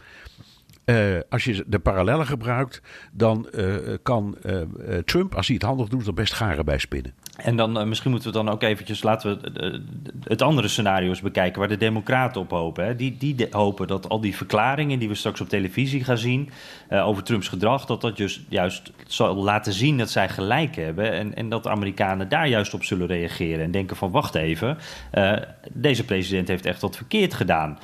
[0.84, 4.60] Uh, als je de parallellen gebruikt, dan uh, kan uh,
[5.04, 7.14] Trump, als hij het handig doet, er best garen bij spinnen.
[7.36, 9.80] En dan misschien moeten we dan ook eventjes, laten we
[10.22, 12.84] het andere scenario's bekijken waar de Democraten op hopen.
[12.84, 12.96] Hè.
[12.96, 16.50] Die, die hopen dat al die verklaringen die we straks op televisie gaan zien
[16.90, 21.12] over Trumps gedrag, dat dat just, juist zal laten zien dat zij gelijk hebben.
[21.12, 24.78] En, en dat de Amerikanen daar juist op zullen reageren en denken van wacht even,
[25.72, 27.78] deze president heeft echt wat verkeerd gedaan.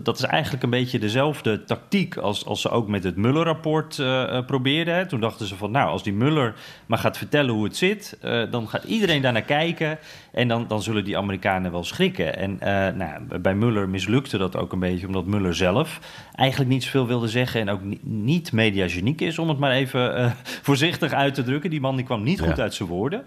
[0.00, 4.40] dat is eigenlijk een beetje dezelfde tactiek als, als ze ook met het Muller-rapport uh,
[4.46, 4.94] probeerden.
[4.94, 5.06] Hè.
[5.06, 6.54] Toen dachten ze van, nou, als die Muller
[6.86, 9.98] maar gaat vertellen hoe het zit, uh, dan gaat iedereen daar naar kijken
[10.32, 12.36] en dan, dan zullen die Amerikanen wel schrikken.
[12.36, 12.58] En
[12.96, 16.00] nou, bij Muller mislukte dat ook een beetje, omdat Muller zelf
[16.34, 20.34] eigenlijk niet zoveel wilde zeggen en ook niet, niet mediageniek is, om het maar even
[20.68, 21.70] voorzichtig uit te drukken.
[21.70, 23.24] Die man die kwam niet goed uit zijn woorden.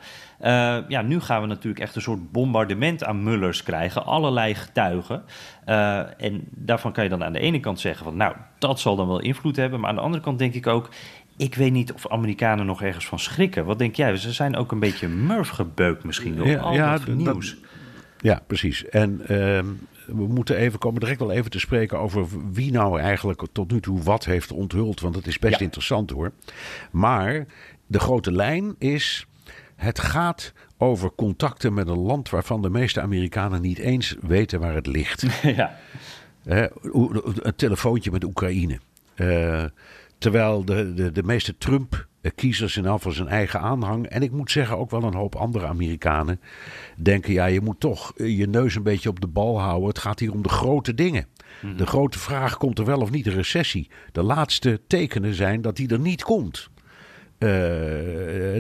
[0.88, 5.24] Ja, nu gaan we natuurlijk echt een soort bombardement aan Mullers krijgen, allerlei getuigen.
[6.18, 9.08] en daarvan kan je dan aan de ene kant zeggen van, nou, dat zal dan
[9.08, 9.80] wel invloed hebben.
[9.80, 10.90] Maar aan de andere kant denk ik ook,
[11.38, 13.66] ik weet niet of Amerikanen nog ergens van schrikken.
[13.66, 14.16] Wat denk jij?
[14.16, 17.50] Ze zijn ook een beetje murf gebeukt misschien door ja, al ja, dat nieuws.
[17.50, 17.70] Dat,
[18.22, 18.90] ja, precies.
[18.90, 19.28] En uh,
[20.08, 23.80] we moeten even komen direct wel even te spreken over wie nou eigenlijk tot nu
[23.80, 25.00] toe wat heeft onthuld.
[25.00, 25.66] Want het is best ja.
[25.66, 26.32] interessant hoor.
[26.92, 27.46] Maar
[27.88, 29.28] de grote lijn is,
[29.84, 34.74] het gaat over contacten met een land waarvan de meeste Amerikanen niet eens weten waar
[34.74, 35.26] het ligt.
[35.42, 35.78] ja.
[36.46, 36.66] Uh,
[37.42, 38.80] een telefoontje met Oekraïne.
[39.16, 39.64] Uh,
[40.18, 44.06] terwijl de, de, de meeste Trump-kiezers in van zijn eigen aanhang.
[44.06, 46.42] En ik moet zeggen ook wel een hoop andere Amerikanen.
[46.98, 49.88] denken: ja, je moet toch je neus een beetje op de bal houden.
[49.88, 51.28] Het gaat hier om de grote dingen.
[51.62, 51.78] Mm-hmm.
[51.78, 53.90] De grote vraag: komt er wel of niet een recessie?
[54.12, 56.70] De laatste tekenen zijn dat die er niet komt.
[57.44, 57.50] Uh,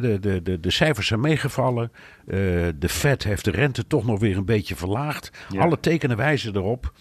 [0.02, 1.91] de, de, de, de, cijfers zijn meegevallen.
[2.26, 2.38] Uh,
[2.76, 5.32] de Fed heeft de rente toch nog weer een beetje verlaagd.
[5.50, 5.62] Ja.
[5.62, 6.93] Alle tekenen wijzen erop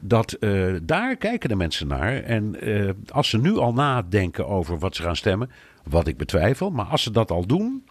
[0.00, 2.22] dat uh, daar kijken de mensen naar.
[2.22, 5.50] En uh, als ze nu al nadenken over wat ze gaan stemmen,
[5.84, 7.84] wat ik betwijfel, maar als ze dat al doen,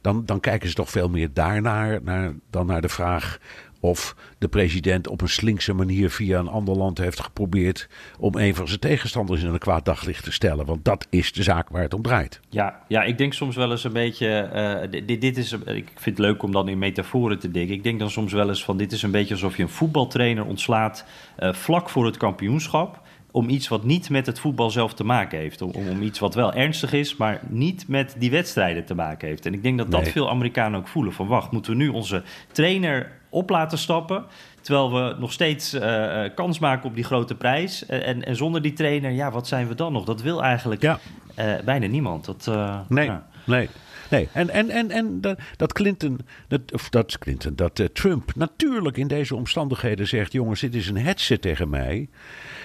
[0.00, 3.38] dan, dan kijken ze toch veel meer daarnaar naar, dan naar de vraag
[3.80, 7.88] of de president op een slinkse manier via een ander land heeft geprobeerd
[8.18, 10.66] om een van zijn tegenstanders in een kwaad daglicht te stellen.
[10.66, 12.40] Want dat is de zaak waar het om draait.
[12.48, 14.50] Ja, ja ik denk soms wel eens een beetje.
[14.92, 17.74] Uh, dit, dit is, ik vind het leuk om dan in metaforen te denken.
[17.74, 20.44] Ik denk dan soms wel eens van: dit is een beetje alsof je een voetbaltrainer
[20.44, 21.04] ontslaat
[21.38, 25.38] uh, vlak voor het kampioenschap om iets wat niet met het voetbal zelf te maken
[25.38, 25.62] heeft.
[25.62, 29.46] Om, om iets wat wel ernstig is, maar niet met die wedstrijden te maken heeft.
[29.46, 31.12] En ik denk dat dat veel Amerikanen ook voelen.
[31.12, 34.24] Van wacht, moeten we nu onze trainer op laten stappen...
[34.60, 37.86] Terwijl we nog steeds uh, kans maken op die grote prijs.
[37.86, 40.04] En, en, zonder die trainer, ja, wat zijn we dan nog?
[40.04, 40.98] Dat wil eigenlijk ja.
[41.38, 42.24] uh, bijna niemand.
[42.24, 42.50] Dat,
[42.88, 43.26] nee, ja.
[43.44, 43.68] nee.
[44.10, 46.18] Nee, en, en, en, en dat, dat Clinton,
[46.48, 50.88] dat, of dat Clinton, dat uh, Trump natuurlijk in deze omstandigheden zegt: jongens, dit is
[50.88, 52.08] een headset tegen mij.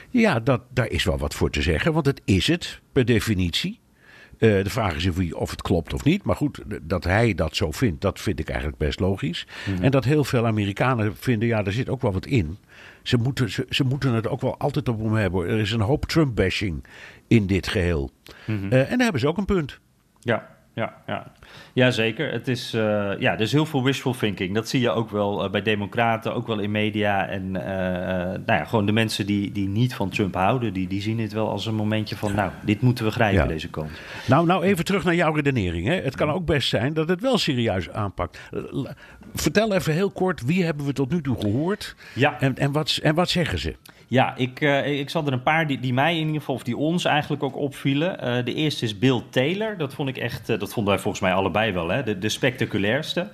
[0.09, 3.79] Ja, dat, daar is wel wat voor te zeggen, want het is het per definitie.
[4.39, 6.23] Uh, de vraag is of het klopt of niet.
[6.23, 9.47] Maar goed, dat hij dat zo vindt, dat vind ik eigenlijk best logisch.
[9.65, 9.83] Mm.
[9.83, 12.57] En dat heel veel Amerikanen vinden, ja, er zit ook wel wat in.
[13.03, 15.47] Ze moeten, ze, ze moeten het ook wel altijd op hem hebben.
[15.47, 16.83] Er is een hoop Trump-bashing
[17.27, 18.11] in dit geheel.
[18.45, 18.73] Mm -hmm.
[18.73, 19.79] uh, en daar hebben ze ook een punt.
[20.19, 21.25] Ja, ja, ja.
[21.73, 22.31] Ja zeker.
[22.31, 22.81] Het is, uh,
[23.19, 24.53] ja, er is heel veel wishful thinking.
[24.53, 27.27] Dat zie je ook wel uh, bij democraten, ook wel in media.
[27.27, 31.01] En uh, nou ja, gewoon de mensen die, die niet van Trump houden, die, die
[31.01, 32.35] zien het wel als een momentje van...
[32.35, 33.47] nou, dit moeten we grijpen, ja.
[33.47, 33.91] deze kant.
[34.27, 35.87] Nou, nou even terug naar jouw redenering.
[35.87, 35.95] Hè.
[35.95, 38.39] Het kan ook best zijn dat het wel serieus aanpakt.
[39.33, 41.95] Vertel even heel kort, wie hebben we tot nu toe gehoord?
[42.13, 42.39] Ja.
[42.39, 43.75] En, en, wat, en wat zeggen ze?
[44.07, 46.63] Ja, ik, uh, ik zat er een paar die, die mij in ieder geval, of
[46.63, 48.17] die ons eigenlijk ook opvielen.
[48.23, 49.77] Uh, de eerste is Bill Taylor.
[49.77, 52.03] Dat vond ik echt, uh, dat vonden wij volgens mij allebei wel, hè?
[52.03, 53.29] De, de spectaculairste.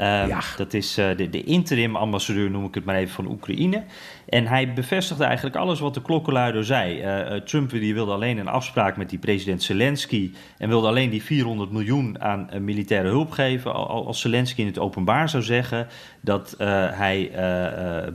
[0.00, 0.40] Um, ja.
[0.56, 3.84] Dat is de, de interim ambassadeur, noem ik het maar even, van Oekraïne.
[4.28, 7.02] En hij bevestigde eigenlijk alles wat de klokkenluider zei.
[7.02, 11.22] Uh, Trump die wilde alleen een afspraak met die president Zelensky en wilde alleen die
[11.22, 13.74] 400 miljoen aan uh, militaire hulp geven.
[13.88, 15.86] Als Zelensky in het openbaar zou zeggen
[16.20, 17.30] dat hij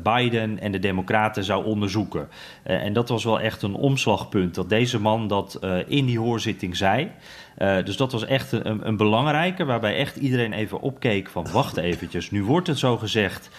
[0.04, 2.30] Biden en de Democraten zou onderzoeken.
[2.64, 7.12] en dat was wel echt een omslagpunt dat deze man dat in die hoorzitting zei.
[7.60, 12.32] Dus dat was echt een, een, belangrijke, waarbij echt iedereen even opkeek van wacht eventjes,
[12.32, 13.50] nu wordt het zo gezegd,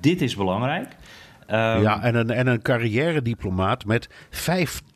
[0.00, 0.88] dit is belangrijk.
[1.50, 4.08] Um, ja, en een, en een carrière-diplomaat met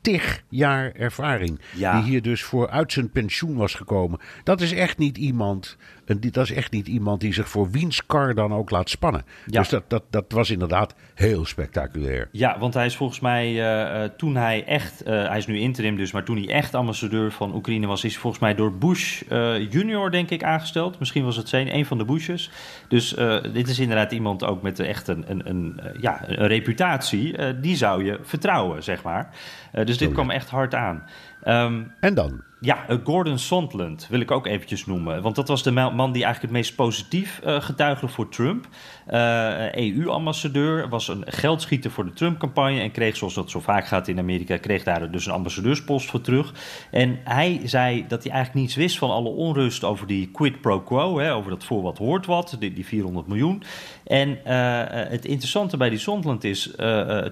[0.04, 1.60] 50 jaar ervaring.
[1.76, 2.00] Ja.
[2.00, 4.18] Die hier dus voor uit zijn pensioen was gekomen.
[4.42, 5.76] Dat is echt niet iemand.
[6.30, 9.24] Dat is echt niet iemand die zich voor wiens kar dan ook laat spannen.
[9.46, 9.60] Ja.
[9.60, 12.28] Dus dat, dat, dat was inderdaad heel spectaculair.
[12.32, 15.06] Ja, want hij is volgens mij uh, toen hij echt.
[15.06, 18.12] Uh, hij is nu interim dus, maar toen hij echt ambassadeur van Oekraïne was, is
[18.12, 20.98] hij volgens mij door Bush uh, junior, denk ik, aangesteld.
[20.98, 22.50] Misschien was het zijn, een van de Bushes.
[22.88, 23.14] Dus
[23.52, 27.60] dit is inderdaad iemand ook met echt een, een, een ja, een reputatie.
[27.60, 29.30] die zou je vertrouwen, zeg maar.
[29.74, 31.04] Dus dit kwam echt hard aan.
[31.44, 32.42] Um, en dan?
[32.64, 35.22] Ja, uh, Gordon Sondland wil ik ook eventjes noemen.
[35.22, 38.68] Want dat was de man die eigenlijk het meest positief uh, getuigde voor Trump.
[39.72, 42.80] EU-ambassadeur, was een geldschieter voor de Trump-campagne...
[42.80, 44.56] en kreeg, zoals dat zo vaak gaat in Amerika...
[44.56, 46.54] kreeg daar dus een ambassadeurspost voor terug.
[46.90, 49.84] En hij zei dat hij eigenlijk niets wist van alle onrust...
[49.84, 53.26] over die quid pro quo, hè, over dat voor wat hoort wat, die, die 400
[53.26, 53.62] miljoen.
[54.04, 54.38] En
[55.10, 56.74] het interessante bij die Sondland is...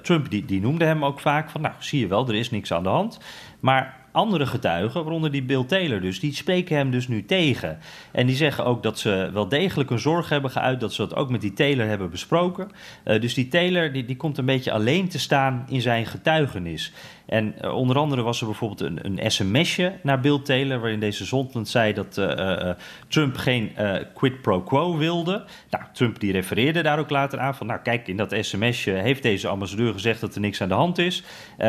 [0.02, 1.60] Trump die, die noemde hem ook vaak van...
[1.60, 3.18] nou, zie je wel, er is niks aan de hand...
[3.62, 7.78] Maar andere getuigen, waaronder die Bill Taylor dus, die spreken hem dus nu tegen.
[8.12, 11.16] En die zeggen ook dat ze wel degelijk een zorg hebben geuit, dat ze dat
[11.16, 12.70] ook met die Taylor hebben besproken.
[13.04, 16.92] Uh, dus die Taylor die, die komt een beetje alleen te staan in zijn getuigenis.
[17.32, 21.24] En uh, onder andere was er bijvoorbeeld een, een sms'je naar Bill Taylor, waarin deze
[21.24, 22.70] Zondland zei dat uh,
[23.08, 23.72] Trump geen
[24.14, 25.44] quid pro quo wilde.
[25.70, 29.22] Nou, Trump die refereerde daar ook later aan van, nou kijk, in dat sms'je heeft
[29.22, 31.22] deze ambassadeur gezegd dat er niks aan de hand is.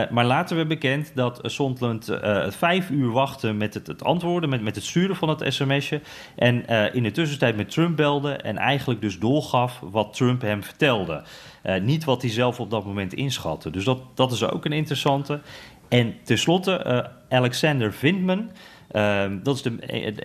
[0.09, 4.75] maar later werd bekend dat Zondland vijf uur wachtte met het, het antwoorden, met, met
[4.75, 6.01] het sturen van het sms'je.
[6.35, 11.23] En in de tussentijd met Trump belde en eigenlijk dus doorgaf wat Trump hem vertelde.
[11.63, 13.69] Uh, niet wat hij zelf op dat moment inschatte.
[13.69, 15.41] Dus dat, dat is ook een interessante.
[15.87, 18.49] En tenslotte uh, Alexander Vindman.
[18.93, 19.75] Uh, dat is de,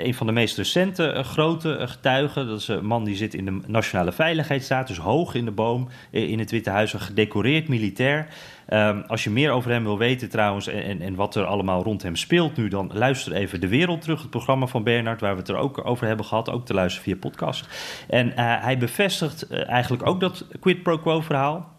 [0.05, 2.47] een van de meest recente uh, grote getuigen.
[2.47, 5.89] Dat is een man die zit in de Nationale Veiligheidsstaat, dus hoog in de boom
[6.11, 8.27] in het Witte Huis, een gedecoreerd militair.
[8.73, 12.03] Um, als je meer over hem wil weten trouwens en, en, wat er allemaal rond
[12.03, 15.39] hem speelt nu, dan luister even De Wereld terug, het programma van Bernard, waar we
[15.39, 17.69] het er ook over hebben gehad, ook te luisteren via podcast.
[18.09, 21.78] En hij bevestigt eigenlijk ook dat quid pro quo verhaal.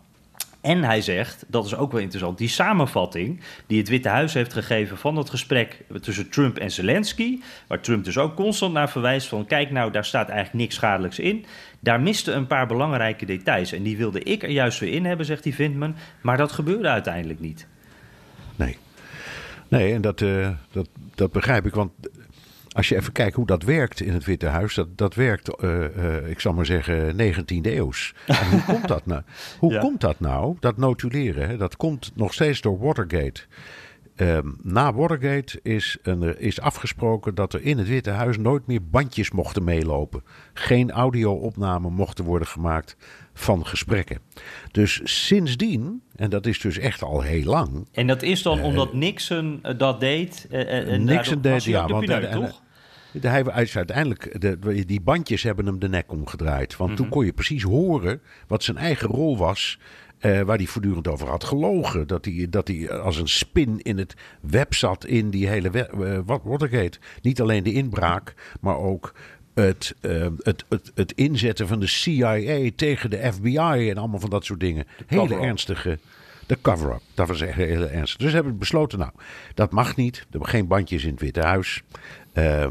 [0.62, 4.54] En hij zegt, dat is ook wel interessant, die samenvatting die het Witte Huis heeft
[4.54, 9.28] gegeven van dat gesprek tussen Trump en Zelensky, waar Trump dus ook constant naar verwijst
[9.28, 11.46] van kijk nou, daar staat eigenlijk niks schadelijks in.
[11.80, 15.26] Daar misten een paar belangrijke details en die wilde ik er juist weer in hebben,
[15.26, 17.68] zegt die Vindman, maar dat gebeurde uiteindelijk niet.
[18.56, 18.78] Nee.
[19.68, 21.92] Nee, en dat, uh, dat, dat begrijp ik, want
[22.80, 25.70] als je even kijkt hoe dat werkt in het Witte Huis, dat, dat werkt, uh,
[25.98, 28.14] uh, ik zal maar zeggen, 19e eeuws.
[28.26, 29.22] En hoe komt dat nou?
[29.60, 29.80] Hoe ja.
[29.80, 30.56] komt dat nou?
[30.60, 31.58] Dat notuleren, hè?
[31.58, 33.42] dat komt nog steeds door Watergate.
[34.16, 38.84] Ehm, na Watergate is, een, is afgesproken dat er in het Witte Huis nooit meer
[38.84, 40.24] bandjes mochten meelopen.
[40.54, 42.96] Geen audio-opnamen mochten worden gemaakt
[43.34, 44.20] van gesprekken.
[44.72, 47.88] Dus sindsdien, en dat is dus echt al heel lang.
[47.92, 50.48] En dat is dan omdat Nixon dat deed?
[50.98, 51.88] Nixon deed, ja.
[51.88, 52.62] want pineut, toch?
[53.22, 56.78] Hij uiteindelijk, de, die bandjes hebben hem de nek omgedraaid.
[56.78, 57.16] Want toen mhm.
[57.16, 59.80] kon je precies horen wat zijn eigen rol was.
[60.22, 62.08] Uh, waar hij voortdurend over had gelogen.
[62.08, 66.20] Dat hij, dat hij als een spin in het web zat in die hele uh,
[66.26, 67.00] wat Watergate.
[67.22, 69.14] Niet alleen de inbraak, maar ook
[69.54, 74.30] het, uh, het, het, het inzetten van de CIA tegen de FBI en allemaal van
[74.30, 74.86] dat soort dingen.
[75.08, 76.00] Hele ernstige.
[76.50, 78.20] De cover-up, dat was echt heel ernstig.
[78.20, 79.12] Dus hebben we besloten, nou,
[79.54, 80.26] dat mag niet.
[80.32, 81.84] Er geen bandjes in het Witte Huis.
[82.34, 82.64] Uh,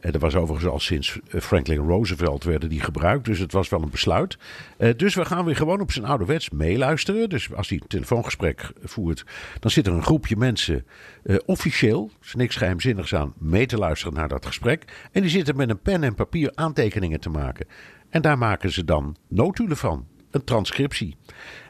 [0.00, 3.24] er was overigens al sinds eh, Franklin Roosevelt werden die gebruikt.
[3.24, 4.38] Dus het was wel een besluit.
[4.78, 7.28] Uh, dus we gaan weer gewoon op zijn ouderwets meeluisteren.
[7.28, 9.24] Dus als hij een telefoongesprek voert,
[9.60, 10.86] dan zit er een groepje mensen
[11.24, 15.08] uh, officieel, er is niks geheimzinnigs aan, mee te luisteren naar dat gesprek.
[15.12, 17.66] En die zitten met een pen en papier aantekeningen te maken.
[18.10, 20.06] En daar maken ze dan notulen van.
[20.30, 21.16] Een transcriptie.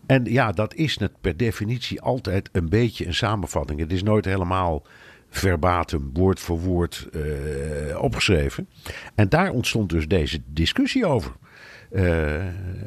[0.09, 3.81] En ja, dat is net per definitie altijd een beetje een samenvatting.
[3.81, 4.87] Het is nooit helemaal
[5.31, 8.69] verbatim, woord voor woord uh, opgeschreven.
[9.15, 11.33] En daar ontstond dus deze discussie over.
[11.93, 12.45] Uh,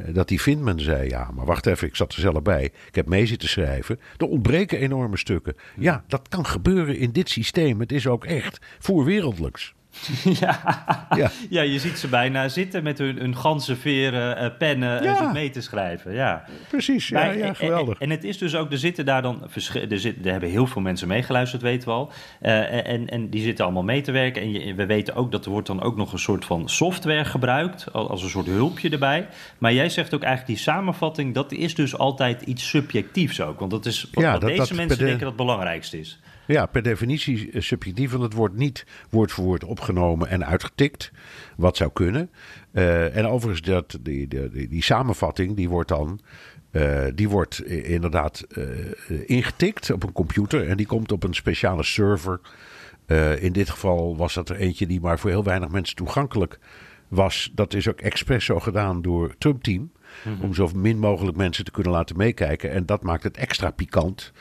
[0.08, 2.64] dat die Vindman zei: Ja, maar wacht even, ik zat er zelf bij.
[2.64, 4.00] Ik heb mee zitten schrijven.
[4.18, 5.56] Er ontbreken enorme stukken.
[5.78, 7.80] Ja, dat kan gebeuren in dit systeem.
[7.80, 9.74] Het is ook echt voorwereldlijks.
[10.40, 10.60] ja.
[11.16, 11.32] ja.
[11.50, 11.62] Ja.
[11.62, 15.32] je ziet ze bijna zitten met hun, hun ganse veren, uh, pennen ja.
[15.32, 16.14] mee te schrijven.
[16.14, 16.46] Ja.
[16.70, 18.00] Precies, ja, ja geweldig.
[18.00, 20.82] En, en, het is dus ook, er zitten daar dan, er, er hebben heel veel
[20.82, 22.12] mensen meegeluisterd, weten we al.
[22.42, 24.42] Uh, en, en die zitten allemaal mee te werken.
[24.42, 27.26] En je, we weten ook dat er wordt dan ook nog een soort van software
[27.26, 29.28] gebruikt, als een soort hulpje erbij.
[29.58, 33.60] Maar jij zegt ook eigenlijk die samenvatting, dat is dus altijd iets subjectiefs ook.
[33.60, 36.20] Want dat is wat deze mensen denken dat het belangrijkste is.
[36.48, 41.12] Ja, per definitie subjectief, want het wordt niet woord voor woord opgenomen en uitgetikt.
[41.58, 42.30] Wat zou kunnen.
[42.72, 46.20] Uh, en overigens, dat, die, die, die, samenvatting, die wordt dan.
[46.72, 48.48] Uh, die wordt inderdaad
[49.26, 52.40] ingetikt op een computer en die komt op een speciale server.
[53.40, 56.60] in dit geval was dat er eentje die maar voor heel weinig mensen toegankelijk
[57.08, 57.52] was.
[57.56, 59.64] Dat is ook expres zo gedaan door Trump
[60.24, 60.44] Mhm.
[60.44, 62.72] Om zo min mogelijk mensen te kunnen laten meekijken.
[62.72, 64.32] En dat maakt het extra pikant.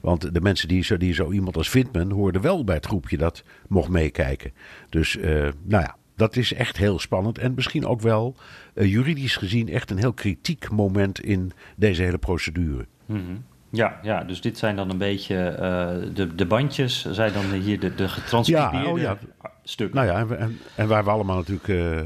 [0.00, 3.16] Want de mensen die zo, die zo iemand als Vindman hoorden wel bij het groepje
[3.16, 4.52] dat mocht meekijken.
[4.88, 7.38] Dus uh, nou ja, dat is echt heel spannend.
[7.38, 8.36] En misschien ook wel
[8.74, 12.86] uh, juridisch gezien echt een heel kritiek moment in deze hele procedure.
[13.06, 17.52] Mm Ja, ja, dus dit zijn dan een beetje uh, de, de bandjes, zijn dan
[17.52, 19.18] hier de, de getranscribeerde ja, oh ja
[19.64, 19.94] stuk.
[19.94, 22.00] Nou ja, en, en, waar we allemaal natuurlijk uh,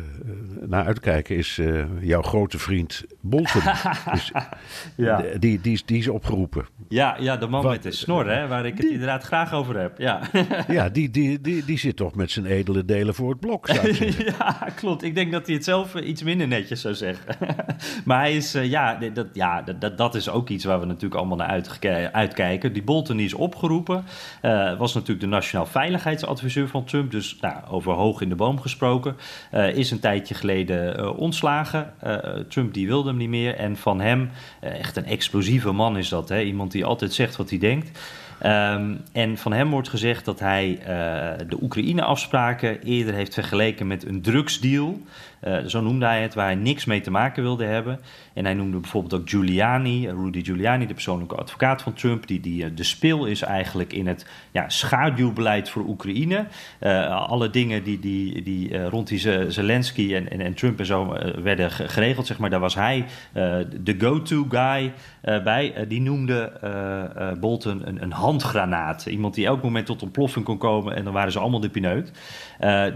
[0.61, 3.62] naar uitkijken is uh, jouw grote vriend Bolton.
[4.12, 4.33] dus,
[4.97, 5.23] ja.
[5.38, 6.67] die, die, die is opgeroepen.
[6.88, 9.99] Ja, ja de man met de snor, hè, waar ik het inderdaad graag over heb.
[9.99, 10.21] Ja,
[10.69, 13.67] ja die, die, die, die zit toch met zijn edele delen voor het blok,
[14.38, 15.03] ja, klopt.
[15.03, 17.37] Ik denk dat hij het zelf iets minder netjes zou zeggen.
[18.05, 21.14] maar hij is, uh, ja, dat, ja dat, dat is ook iets waar we natuurlijk
[21.14, 22.73] allemaal naar uitkijken.
[22.73, 24.05] Die Bolton die is opgeroepen.
[24.79, 27.11] was natuurlijk de nationaal veiligheidsadviseur van Trump.
[27.11, 29.16] Dus nou, over hoog in de boom gesproken,
[29.52, 31.92] uh, is een tijdje geleden uh, ontslagen.
[32.07, 32.16] Uh,
[32.48, 33.54] Trump die wilde hem niet meer.
[33.54, 34.30] En van hem,
[34.61, 36.28] echt een explosieve man is dat.
[36.28, 36.40] Hè?
[36.40, 37.98] Iemand die altijd zegt wat hij denkt.
[38.42, 40.79] Um, en van hem wordt gezegd dat hij
[41.49, 45.01] de Oekraïne-afspraken eerder heeft vergeleken met een drugsdeal.
[45.49, 48.01] Uh, zo noemde hij het, waar hij niks mee te maken wilde hebben.
[48.33, 52.75] En hij noemde bijvoorbeeld ook Giuliani, Rudy Giuliani, de persoonlijke advocaat van Trump, die, die
[52.75, 56.47] de speel is eigenlijk in het ja, schaduwbeleid voor Oekraïne.
[57.09, 61.70] Alle dingen die, die, die rond die Zelensky en, en, en, Trump en zo werden
[61.70, 63.05] geregeld, zeg maar, daar was hij
[63.83, 64.92] de go-to guy
[65.25, 65.87] bij.
[65.89, 66.53] die noemde
[67.41, 69.07] Bolton een, een, handgranaat.
[69.07, 72.13] Iemand die elk moment tot ontploffing kon komen en dan waren ze allemaal de pineut.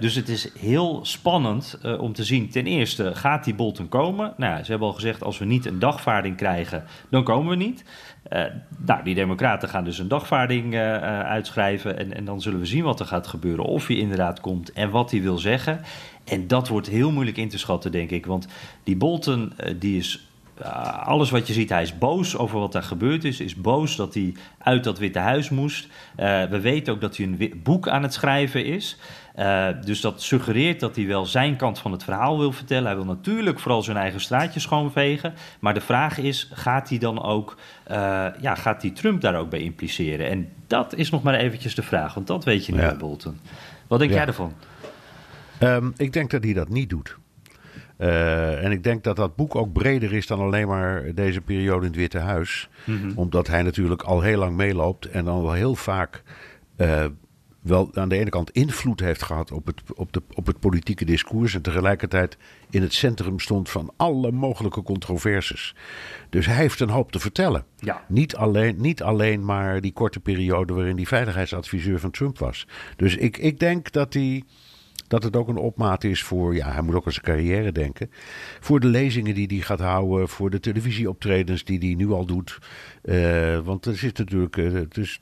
[0.01, 4.35] dus het is heel spannend om te zien, ten eerste, gaat die Bolton komen?
[4.37, 7.85] Nou, ze hebben al gezegd, als we niet een dagvaarding krijgen, dan komen we niet.
[8.87, 13.01] Nou, die democraten gaan dus een dagvaarding uitschrijven en, en dan zullen we zien wat
[13.01, 13.65] er gaat gebeuren.
[13.65, 15.81] Of hij inderdaad komt en wat hij wil zeggen.
[16.25, 18.27] En dat wordt heel moeilijk in te schatten, denk ik.
[18.27, 18.47] Want
[18.85, 20.28] die Bolton, die is
[21.05, 23.41] alles wat je ziet, hij is boos over wat er gebeurd is.
[23.41, 25.87] Is boos dat hij uit dat Witte Huis moest.
[25.87, 28.97] Uh, we weten ook dat hij een boek aan het schrijven is.
[29.39, 32.87] Uh, dus dat suggereert dat hij wel zijn kant van het verhaal wil vertellen.
[32.87, 35.35] Hij wil natuurlijk vooral zijn eigen straatje schoonvegen.
[35.59, 37.57] Maar de vraag is, gaat hij dan ook,
[37.91, 37.97] uh,
[38.41, 40.29] ja, gaat hij Trump daar ook bij impliceren?
[40.29, 42.95] En dat is nog maar eventjes de vraag, want dat weet je niet, ja.
[42.95, 43.39] Bolton.
[43.87, 44.53] Wat denk jij ervan?
[45.61, 47.17] Um, ik denk dat hij dat niet doet.
[47.99, 51.81] Uh, en ik denk dat dat boek ook breder is dan alleen maar deze periode
[51.81, 52.69] in het Witte Huis.
[52.85, 53.13] Mm -hmm.
[53.15, 56.23] Omdat hij natuurlijk al heel lang meeloopt en dan wel heel vaak
[56.77, 57.05] uh,
[57.61, 61.05] wel aan de ene kant invloed heeft gehad op het, op, de, op het politieke
[61.05, 61.55] discours.
[61.55, 62.37] En tegelijkertijd
[62.71, 65.75] in het centrum stond van alle mogelijke controversies.
[66.31, 67.65] Dus hij heeft een hoop te vertellen.
[67.77, 68.05] Ja.
[68.09, 72.67] Niet, alleen, niet alleen maar die korte periode waarin hij veiligheidsadviseur van Trump was.
[72.97, 74.43] Dus ik, ik denk dat hij
[75.09, 78.11] dat het ook een opmaat is voor, ja, hij moet ook aan zijn carrière denken.
[78.61, 82.59] Voor de lezingen die hij gaat houden, voor de televisieoptredens die hij nu al doet.
[83.05, 85.21] Uh, want er zit natuurlijk, dus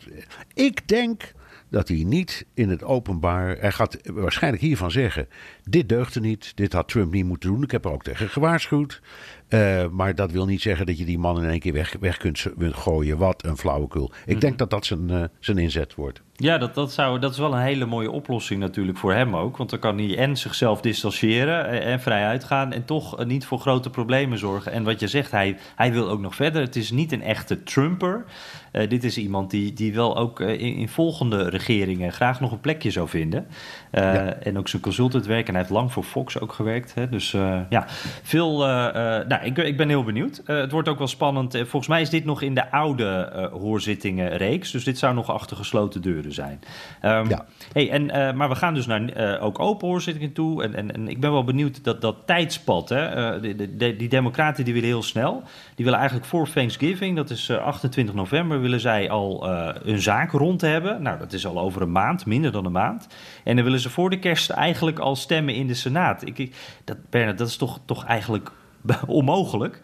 [0.55, 1.35] ik denk
[1.69, 3.57] dat hij niet in het openbaar.
[3.59, 5.29] Hij gaat waarschijnlijk hiervan zeggen:
[5.65, 7.63] dit deugde niet, dit had Trump niet moeten doen.
[7.63, 9.01] Ik heb er ook tegen gewaarschuwd.
[9.49, 12.17] Uh, maar dat wil niet zeggen dat je die man in één keer weg, weg
[12.17, 13.19] kunt gooien.
[13.19, 14.05] Wat een flauwekul.
[14.05, 14.41] Ik mm-hmm.
[14.41, 16.23] denk dat dat zijn, uh, zijn inzet wordt.
[16.37, 19.57] Ja, dat, dat, zou, dat is wel een hele mooie oplossing natuurlijk voor hem ook.
[19.57, 22.73] Want dan kan hij en zichzelf distancieren en, en vrij uitgaan...
[22.73, 24.73] en toch niet voor grote problemen zorgen.
[24.73, 26.63] En wat je zegt, hij, hij wil ook nog verder.
[26.63, 28.25] Het is niet een echte Trumper.
[28.73, 32.61] Uh, dit is iemand die, die wel ook in, in, volgende regeringen graag nog een
[32.61, 33.47] plekje zou vinden.
[33.93, 34.35] Ja.
[34.35, 35.47] En ook zijn consultantwerk.
[35.47, 36.95] En hij heeft lang voor Fox ook gewerkt.
[36.95, 37.09] Hè?
[37.09, 37.31] Dus
[37.71, 37.85] ja,
[38.23, 38.59] veel...
[38.59, 40.43] nou, ik, ik, ben heel benieuwd.
[40.47, 41.55] Uh, het wordt ook wel spannend.
[41.55, 44.71] Uh, volgens mij is dit nog in de oude uh, hoorzittingenreeks.
[44.71, 46.61] Dus dit zou nog achter gesloten deuren zijn.
[47.03, 47.47] Um, ja.
[47.73, 50.63] Hey, en, maar we gaan dus naar ook open hoorzittingen toe.
[50.63, 52.89] En, en, en, ik ben wel benieuwd dat dat tijdspad.
[52.89, 55.43] Hè, de, de, die democraten die willen heel snel.
[55.75, 59.49] Die willen eigenlijk voor Thanksgiving, dat is 28 november, willen zij al
[59.85, 61.03] hun zaak rond hebben.
[61.03, 63.07] Nou, dat is al over een maand, minder dan een maand.
[63.45, 66.27] En dan willen ze voor de kerst eigenlijk al stemmen in de Senaat.
[66.27, 68.51] Ik, ik dat, Bernard, dat is toch, toch eigenlijk
[69.07, 69.81] onmogelijk.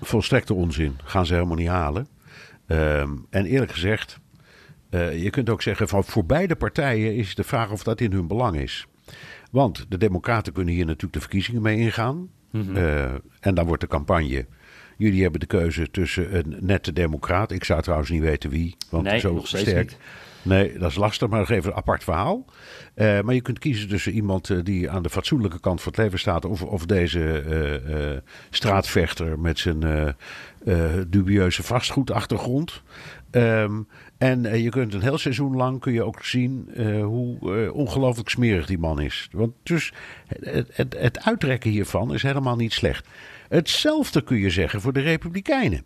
[0.00, 0.96] Volstrekte onzin.
[1.04, 2.06] Gaan ze helemaal niet halen.
[2.66, 4.18] Um, en eerlijk gezegd,
[4.90, 8.12] uh, je kunt ook zeggen van voor beide partijen is de vraag of dat in
[8.12, 8.86] hun belang is.
[9.50, 12.28] Want de Democraten kunnen hier natuurlijk de verkiezingen mee ingaan.
[12.50, 12.76] Mm -hmm.
[12.76, 13.04] uh,
[13.40, 14.46] en dan wordt de campagne.
[14.96, 17.50] Jullie hebben de keuze tussen een nette democraat.
[17.50, 18.76] Ik zou trouwens niet weten wie.
[18.90, 19.88] Want nee, zo nog sterk.
[19.88, 19.98] Niet.
[20.42, 22.44] Nee, dat is lastig, maar nog even een apart verhaal.
[22.94, 26.00] Uh, maar je kunt kiezen tussen iemand uh, die aan de fatsoenlijke kant van het
[26.00, 30.14] leven staat, of, of deze uh, straatvechter met zijn
[31.08, 32.82] dubieuze vastgoedachtergrond.
[33.30, 33.88] Um,
[34.18, 36.70] en je kunt een heel seizoen lang kun je ook zien
[37.02, 39.28] hoe ongelooflijk smerig die man is.
[39.32, 39.92] Want dus
[40.40, 43.06] het, het, het hiervan is helemaal niet slecht.
[43.48, 45.84] Hetzelfde kun je zeggen voor de Republikeinen.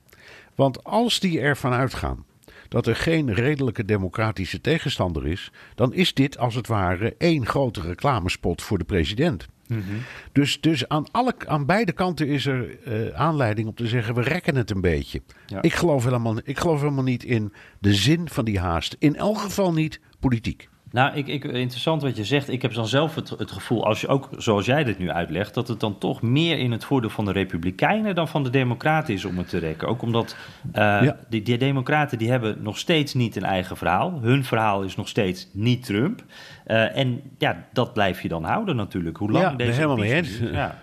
[0.54, 2.24] Want als die ervan uitgaan
[2.68, 7.80] dat er geen redelijke democratische tegenstander is, dan is dit als het ware één grote
[7.80, 9.46] reclamespot voor de president.
[9.66, 9.98] Mm -hmm.
[10.32, 14.22] Dus, dus aan, alle, aan beide kanten is er uh, aanleiding om te zeggen: we
[14.22, 15.22] rekken het een beetje.
[15.46, 15.62] Ja.
[15.62, 18.96] Ik, geloof helemaal, ik geloof helemaal niet in de zin van die haast.
[18.98, 20.68] In elk geval niet politiek.
[20.96, 22.48] Nou, ik, ik, interessant wat je zegt.
[22.48, 25.54] Ik heb dan zelf het, het, gevoel, als je ook zoals jij dit nu uitlegt,
[25.54, 29.14] dat het dan toch meer in het voordeel van de Republikeinen dan van de Democraten
[29.14, 29.88] is om het te rekken.
[29.88, 30.36] Ook omdat
[30.66, 31.16] uh, ja.
[31.28, 34.18] die, die, Democraten die hebben nog steeds niet een eigen verhaal.
[34.22, 36.24] Hun verhaal is nog steeds niet Trump.
[36.66, 39.16] Uh, en ja, dat blijf je dan houden natuurlijk.
[39.16, 40.38] Hoe lang ja, deze helemaal mee eens.
[40.38, 40.82] Ja.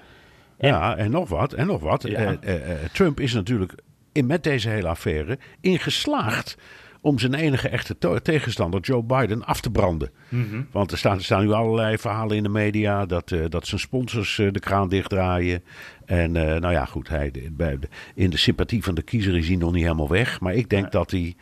[0.57, 2.07] En, ja, en nog wat, en nog wat.
[2.07, 2.35] Ja.
[2.41, 2.55] Uh,
[2.91, 3.73] Trump is natuurlijk
[4.11, 6.57] in, met deze hele affaire ingeslaagd
[7.03, 10.11] om zijn enige echte tegenstander, Joe Biden, af te branden.
[10.29, 10.67] Mm -hmm.
[10.71, 13.81] Want er staan, er staan nu allerlei verhalen in de media dat, uh, dat zijn
[13.81, 15.63] sponsors uh, de kraan dichtdraaien.
[16.05, 19.47] En uh, nou ja, goed, hij, bij de, in de sympathie van de kiezer is
[19.47, 20.39] hij nog niet helemaal weg.
[20.39, 20.89] Maar ik denk, ja.
[20.89, 21.35] dat, hij,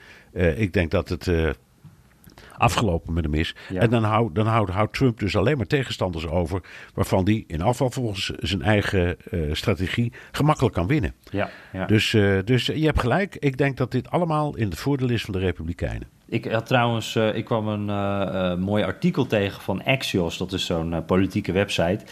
[0.56, 1.28] ik denk dat het
[2.62, 3.56] afgelopen met hem is.
[3.70, 3.82] Ja.
[3.82, 6.62] En dan, houdt, dan houdt, Trump dus alleen maar tegenstanders over...
[6.94, 11.14] waarvan die in afval volgens zijn eigen uh, strategie gemakkelijk kan winnen.
[11.32, 11.86] Ja, ja.
[11.86, 13.36] Dus, uh, dus je hebt gelijk.
[13.36, 16.08] Ik denk dat dit allemaal in het voordeel is van de Republikeinen.
[16.26, 20.38] Ik had trouwens, uh, ik kwam een uh, mooi artikel tegen van Axios.
[20.38, 22.06] Dat is zo'n politieke website,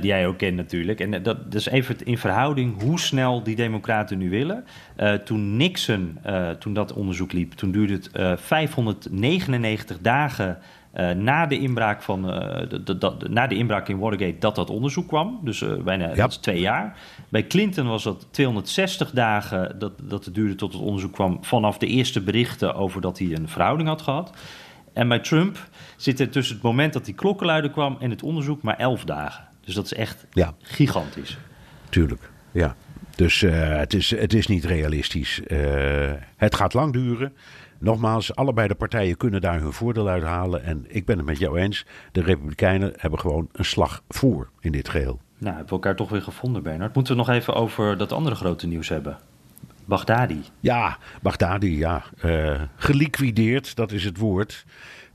[0.00, 1.00] die jij ook kent natuurlijk.
[1.00, 4.64] En dat, dat is even in verhouding hoe snel die democraten nu willen.
[5.24, 6.18] toen Nixon,
[6.58, 10.58] toen dat onderzoek liep, toen duurde het 599 dagen...
[10.94, 14.54] Uh, na, de inbraak van, uh, de, de, de, na de inbraak in Watergate dat
[14.54, 15.40] dat onderzoek kwam.
[15.42, 16.14] Dus uh, bijna ja.
[16.14, 16.98] dat is twee jaar.
[17.28, 21.38] Bij Clinton was dat 260 dagen dat, dat het duurde tot het onderzoek kwam...
[21.40, 24.32] vanaf de eerste berichten over dat hij een verhouding had gehad.
[24.92, 27.96] En bij Trump zit er tussen het moment dat die klokkenluider kwam...
[28.00, 29.44] en het onderzoek maar 11 dagen.
[29.60, 30.54] Dus dat is echt ja.
[30.62, 31.38] gigantisch.
[31.88, 32.76] Tuurlijk, ja.
[33.16, 35.40] Dus het, is, het is niet realistisch.
[36.36, 37.32] het gaat lang duren...
[37.82, 40.64] Nogmaals, allebei de partijen kunnen daar hun voordeel uit halen.
[40.64, 41.86] En ik ben het met jou eens.
[42.12, 45.20] De Republikeinen hebben gewoon een slag voor in dit geheel.
[45.38, 46.94] Nou, hebben we elkaar toch weer gevonden, Bernard.
[46.94, 49.18] Moeten we nog even over dat andere grote nieuws hebben?
[49.84, 50.40] Baghdadi.
[50.60, 52.02] Ja, Baghdadi, ja.
[52.24, 54.64] Uh, geliquideerd, dat is het woord.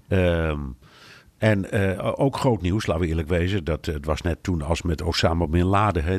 [0.08, 0.54] Uh,
[1.38, 3.64] En uh, ook groot nieuws, laten we eerlijk wezen.
[3.64, 6.04] Dat, het was net toen als met Osama Bin Laden.
[6.04, 6.18] Hè,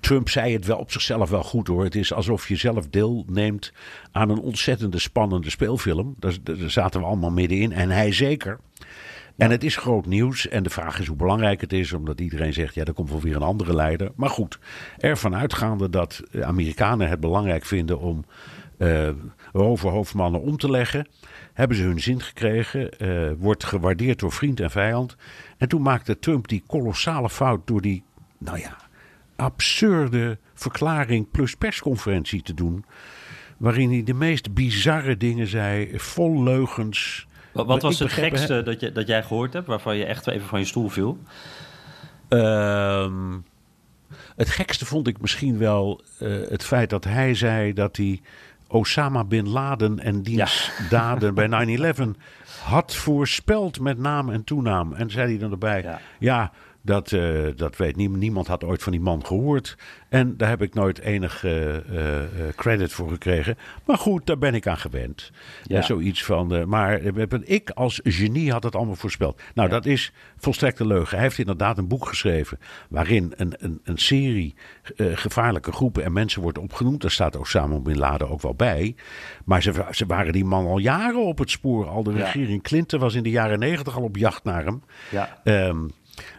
[0.00, 1.84] Trump zei het wel op zichzelf wel goed hoor.
[1.84, 3.72] Het is alsof je zelf deelneemt
[4.12, 6.14] aan een ontzettende spannende speelfilm.
[6.18, 7.72] Daar, daar zaten we allemaal middenin.
[7.72, 8.58] En hij zeker.
[9.36, 10.48] En het is groot nieuws.
[10.48, 11.92] En de vraag is hoe belangrijk het is.
[11.92, 14.10] Omdat iedereen zegt, ja, er komt wel weer een andere leider.
[14.14, 14.58] Maar goed,
[14.98, 18.24] ervan uitgaande dat Amerikanen het belangrijk vinden om
[18.78, 19.08] uh,
[19.52, 21.06] roverhoofdmannen om te leggen.
[21.56, 22.90] Hebben ze hun zin gekregen.
[22.98, 25.16] Uh, wordt gewaardeerd door vriend en vijand.
[25.58, 28.02] En toen maakte Trump die kolossale fout door die,
[28.38, 28.76] nou ja,
[29.36, 32.84] absurde verklaring plus persconferentie te doen.
[33.56, 37.26] Waarin hij de meest bizarre dingen zei, vol leugens.
[37.52, 40.46] Wat, wat was het gekste dat, je, dat jij gehoord hebt, waarvan je echt even
[40.46, 41.18] van je stoel viel?
[42.28, 43.12] Uh,
[44.36, 48.20] het gekste vond ik misschien wel uh, het feit dat hij zei dat hij
[48.68, 50.88] Osama bin Laden en diens ja.
[50.96, 52.02] daden bij 9-11
[52.62, 54.92] had voorspeld met naam en toenaam.
[54.92, 56.52] En zei hij dan erbij, ja, ja
[56.86, 58.20] dat, uh, dat weet niemand.
[58.20, 59.76] Niemand had ooit van die man gehoord.
[60.08, 61.80] En daar heb ik nooit enig uh, uh,
[62.56, 63.58] credit voor gekregen.
[63.84, 65.30] Maar goed, daar ben ik aan gewend.
[65.62, 65.82] Ja.
[65.82, 66.68] zoiets van.
[66.68, 67.00] maar
[67.44, 69.42] ik als genie had het allemaal voorspeld.
[69.54, 69.74] Nou, ja.
[69.74, 71.14] dat is volstrekte leugen.
[71.14, 72.58] Hij heeft inderdaad een boek geschreven.
[72.88, 74.54] waarin een, een, een serie
[74.96, 77.00] gevaarlijke groepen en mensen wordt opgenoemd.
[77.00, 78.94] Daar staat Osama Bin Laden ook wel bij.
[79.44, 81.88] Maar ze, ze waren die man al jaren op het spoor.
[81.88, 84.82] Al de regering Clinton was in de jaren negentig al op jacht naar hem.
[85.10, 85.40] Ja.
[85.44, 85.90] Um,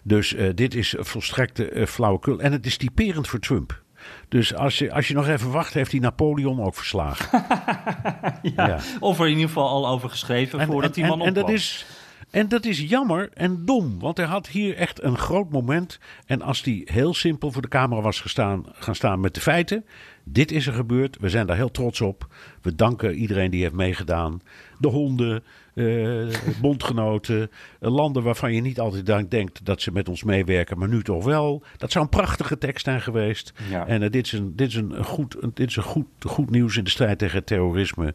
[0.04, 2.40] dus uh, dit is volstrekte uh, flauwekul.
[2.40, 3.82] En het is typerend voor Trump.
[4.30, 7.44] Dus als je, als je nog even wacht, heeft hij Napoleon ook verslagen.
[8.56, 11.20] ja, ja, Of er in ieder geval al over geschreven en, voordat en, die man
[11.20, 11.86] en, en dat is
[12.30, 16.00] en dat is jammer en dom, want hij had hier echt een groot moment.
[16.26, 19.86] En als hij heel simpel voor de camera was gestaan, gaan staan met de feiten.
[20.24, 22.28] Dit is er gebeurd, we zijn daar heel trots op.
[22.62, 24.42] We danken iedereen die heeft meegedaan.
[24.80, 25.44] De honden,
[25.78, 27.50] uh, bondgenoten,
[27.80, 31.24] uh, landen waarvan je niet altijd denkt dat ze met ons meewerken, maar nu toch
[31.24, 31.64] wel.
[31.78, 33.54] Dat zou een prachtige tekst zijn geweest.
[33.70, 33.88] Ja.
[33.88, 36.78] En uh, dit is, een, dit is, een goed, dit is een goed, goed nieuws
[36.78, 38.14] in de strijd tegen terrorisme.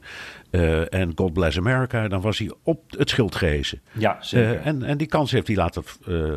[0.90, 2.08] en God bless America.
[2.08, 3.80] Dan was hij op het schild gehezen.
[3.92, 4.60] Ja, zeker.
[4.60, 5.82] en, en die kans heeft hij laten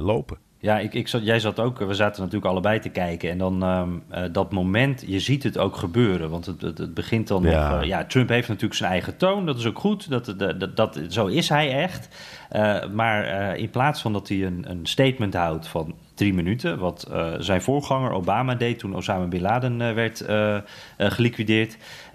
[0.02, 0.38] lopen.
[0.66, 3.30] Ja, ik, ik zat, jij zat ook, we zaten natuurlijk allebei te kijken.
[3.30, 6.30] En dan um, uh, dat moment, je ziet het ook gebeuren.
[6.30, 7.70] Want het, het, het begint dan ja.
[7.70, 7.82] nog...
[7.82, 10.10] Uh, ja, Trump heeft natuurlijk zijn eigen toon, dat is ook goed.
[10.10, 12.10] Dat, dat, dat, dat zo is hij echt.
[12.52, 16.80] Uh, maar in plaats van dat hij een, een statement houdt van drie minuten.
[16.80, 20.26] Wat zijn voorganger Obama deed toen Osama Bin Laden werd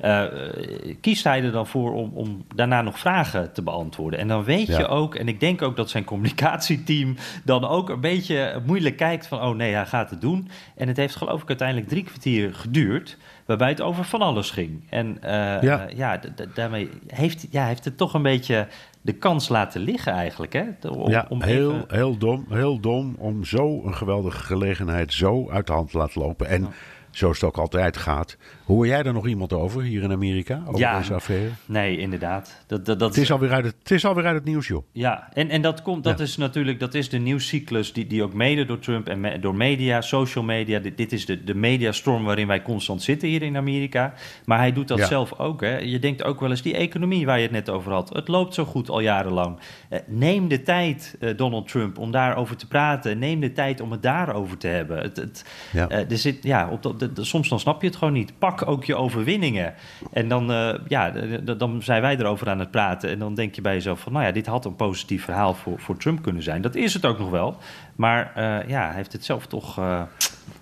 [0.05, 1.01] uh, geliquideerd.
[1.01, 4.19] kiest hij er dan voor om, om, daarna nog vragen te beantwoorden.
[4.19, 4.79] En dan weet ja.
[4.79, 9.27] je ook, en ik denk ook dat zijn communicatieteam dan ook een beetje moeilijk kijkt
[9.27, 10.51] van, oh nee, hij gaat het doen.
[10.77, 14.83] En het heeft geloof ik uiteindelijk drie kwartier geduurd waarbij het over van alles ging.
[14.89, 15.87] En uh, ja.
[15.97, 16.21] Ja,
[16.55, 18.67] daarmee heeft, ja, heeft het toch een beetje
[19.01, 20.53] de kans laten liggen eigenlijk.
[20.53, 20.89] Hè?
[20.89, 25.67] Om, ja, om heel, heel, dom, heel dom om zo een geweldige gelegenheid zo uit
[25.67, 26.47] de hand te laten lopen.
[26.47, 26.69] En ja.
[27.11, 28.37] Zoals het ook altijd gaat,
[28.71, 30.63] Hoor jij er nog iemand over hier in Amerika?
[30.67, 31.49] Over ja, deze affaire?
[31.67, 32.57] Nee, inderdaad.
[32.67, 34.85] Dat, dat, dat, het, is alweer uit het, het is alweer uit het nieuws, joh.
[34.93, 36.25] Ja, en, en dat, komt, dat ja.
[36.25, 39.55] is natuurlijk dat is de nieuwscyclus die, die ook mede door Trump en me, door
[39.55, 40.79] media, social media.
[40.79, 44.13] Dit, dit is de, de mediastorm waarin wij constant zitten hier in Amerika.
[44.45, 45.07] Maar hij doet dat ja.
[45.07, 45.61] zelf ook.
[45.61, 45.79] Hè.
[45.79, 48.09] Je denkt ook wel eens, die economie waar je het net over had.
[48.09, 49.59] Het loopt zo goed al jarenlang.
[49.91, 53.19] Uh, neem de tijd, uh, Donald Trump, om daarover te praten.
[53.19, 54.99] Neem de tijd om het daarover te hebben.
[54.99, 55.91] Het, het, ja.
[55.91, 58.39] Uh, er zit, ja, op de, de, soms dan snap je het gewoon niet.
[58.39, 59.75] Pak ook je overwinningen.
[60.13, 61.11] En dan, uh, ja,
[61.57, 63.11] dan zijn wij erover aan het praten.
[63.11, 65.81] En dan denk je bij jezelf van, nou ja, dit had een positief verhaal voor,
[65.81, 66.63] voor Trump kunnen zijn.
[66.63, 67.57] Dat is het ook nog wel.
[67.97, 70.03] Maar uh, ja, hij heeft het zelf toch uh,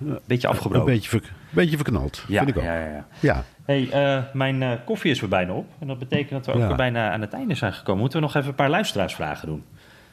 [0.01, 0.89] een beetje afgebroken.
[0.89, 2.63] Een beetje, ver, beetje verknald, ja, vind ik ook.
[2.63, 3.07] Ja, ja, ja.
[3.21, 3.45] ja.
[3.65, 5.67] Hey, mijn koffie is weer bijna op.
[5.79, 8.01] En dat betekent dat we ook weer bijna aan het einde zijn gekomen.
[8.01, 9.65] Moeten we nog even een paar luisteraarsvragen doen?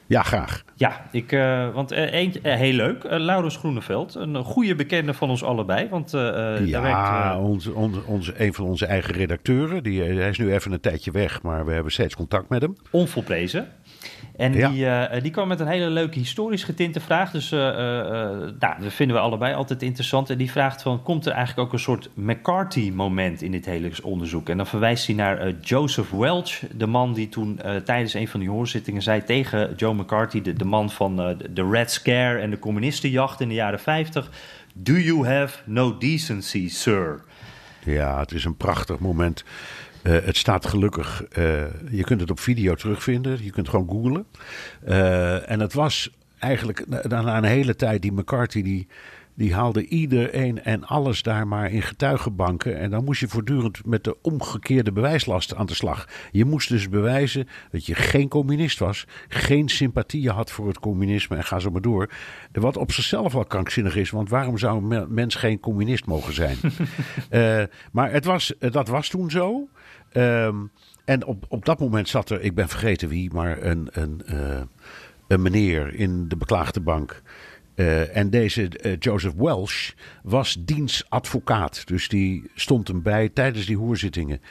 [0.07, 0.63] Ja, graag.
[0.75, 3.03] Ja, ik, uh, want uh, eentje, uh, heel leuk.
[3.09, 5.89] Laurens Groeneveld, een goede bekende van ons allebei.
[5.89, 9.83] Want, ja, werkt, onze, onze, onze, een van onze eigen redacteuren.
[9.83, 12.75] Die, hij is nu even een tijdje weg, maar we hebben steeds contact met hem.
[12.89, 13.67] Onvolprezen.
[14.37, 14.69] En ja.
[14.69, 17.31] die, uh, die kwam met een hele leuke historisch getinte vraag.
[17.31, 17.73] Dus uh, uh,
[18.59, 20.29] nou, dat vinden we allebei altijd interessant.
[20.29, 24.49] En die vraagt van, komt er eigenlijk ook een soort McCarthy-moment in dit hele onderzoek?
[24.49, 28.49] En dan verwijst hij naar Joseph Welch, de man die toen tijdens een van die
[28.49, 31.15] hoorzittingen zei tegen Joe McCarthy, de, de man van
[31.49, 34.31] de Red Scare en de communistenjacht in de jaren 50...
[34.77, 37.21] Do you have no decency, sir?
[37.85, 39.43] Ja, het is een prachtig moment.
[40.07, 43.43] Uh, het staat gelukkig, uh, je kunt het op video terugvinden.
[43.43, 44.25] Je kunt gewoon googlen.
[44.87, 48.87] Uh, en het was eigenlijk na, na, een hele tijd die McCarthy, die,
[49.33, 52.77] die haalde iedereen en alles daar maar in getuigenbanken.
[52.77, 56.07] En dan moest je voortdurend met de omgekeerde bewijslast aan de slag.
[56.31, 61.35] Je moest dus bewijzen dat je geen communist was, geen sympathie had voor het communisme
[61.35, 62.09] en ga zo maar door.
[62.51, 66.57] Wat op zichzelf al krankzinnig is, want waarom zou een mens geen communist mogen zijn?
[67.31, 69.67] uh, maar het was, dat was toen zo.
[70.17, 70.71] Um,
[71.05, 74.61] en op, op dat moment zat er, ik ben vergeten wie, maar een, een, uh,
[75.27, 77.21] een meneer in de beklaagde bank.
[77.75, 79.91] Uh, en deze uh, Joseph Welsh
[80.23, 81.87] was dienstadvocaat.
[81.87, 84.41] Dus die stond hem bij tijdens die hoorzittingen.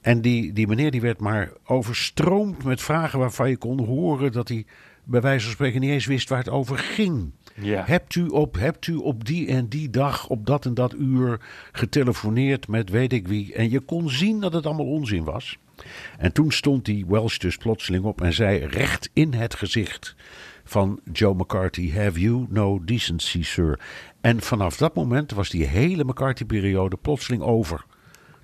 [0.00, 4.48] En die, die meneer die werd maar overstroomd met vragen waarvan je kon horen dat
[4.48, 4.66] hij
[5.04, 7.32] bij wijze van spreken niet eens wist waar het over ging.
[7.66, 11.40] Hebt, u op, hebt u op die en die dag, op dat en dat uur
[11.72, 13.54] getelefoneerd met weet ik wie?
[13.54, 15.58] En je kon zien dat het allemaal onzin was.
[16.18, 20.14] En toen stond die Welsh dus plotseling op en zei recht in het gezicht
[20.64, 23.80] van Joe McCarthy: Have you no decency, sir?
[24.20, 27.84] En vanaf dat moment was die hele McCarthy-periode plotseling over.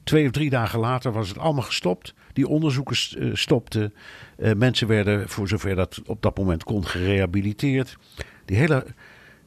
[0.04, 2.14] Twee of drie dagen later was het allemaal gestopt.
[2.34, 3.94] Die onderzoeken uh, stopten.
[4.38, 7.96] Uh, mensen werden, voor zover dat op dat moment kon, gerehabiliteerd.
[8.44, 8.86] Die hele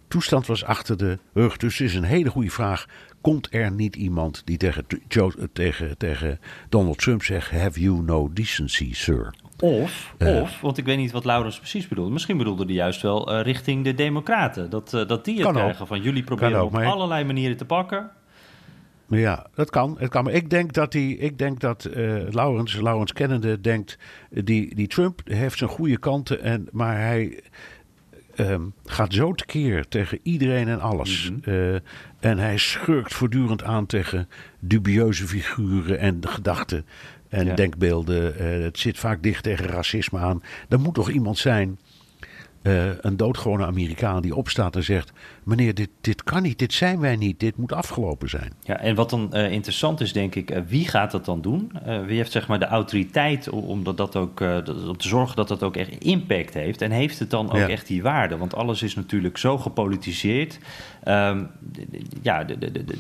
[0.07, 1.57] toestand was achter de rug.
[1.57, 2.85] Dus het is een hele goede vraag.
[3.21, 8.33] Komt er niet iemand die tegen, Joe, tegen, tegen Donald Trump zegt: Have you no
[8.33, 9.33] decency, sir?
[9.59, 12.11] Of, uh, of, want ik weet niet wat Laurens precies bedoelde.
[12.11, 14.69] Misschien bedoelde hij juist wel uh, richting de Democraten.
[14.69, 15.87] Dat, uh, dat die het krijgen ook.
[15.87, 18.11] van jullie proberen op allerlei manieren te pakken.
[19.07, 19.95] Ja, dat kan.
[19.99, 20.23] Het kan.
[20.23, 21.89] Maar ik denk dat, die, ik denk dat
[22.29, 23.97] Laurens, Laurens kennende, denkt...
[24.29, 27.43] Die, die Trump heeft zijn goede kanten, en, maar hij
[28.39, 31.29] um, gaat zo tekeer tegen iedereen en alles.
[31.29, 31.53] Mm -hmm.
[31.53, 31.73] uh,
[32.19, 34.29] en hij schurkt voortdurend aan tegen
[34.59, 36.85] dubieuze figuren en gedachten
[37.29, 37.55] en ja.
[37.55, 38.33] denkbeelden.
[38.41, 40.43] Uh, het zit vaak dicht tegen racisme aan.
[40.69, 41.79] Er moet toch iemand zijn
[42.63, 45.11] uh, een doodgewone Amerikaan die opstaat en zegt:
[45.43, 48.53] Meneer, dit, dit kan niet, dit zijn wij niet, dit moet afgelopen zijn.
[48.63, 51.71] Ja, en wat dan uh, interessant is, denk ik, uh, wie gaat dat dan doen?
[52.05, 54.39] wie heeft zeg maar de autoriteit om, dat, dat ook,
[54.87, 56.81] om te zorgen dat dat ook echt impact heeft?
[56.81, 57.67] En heeft het dan ook ja.
[57.67, 58.37] echt die waarde?
[58.37, 60.59] Want alles is natuurlijk zo gepolitiseerd.
[61.05, 61.49] Um,
[62.21, 62.45] ja,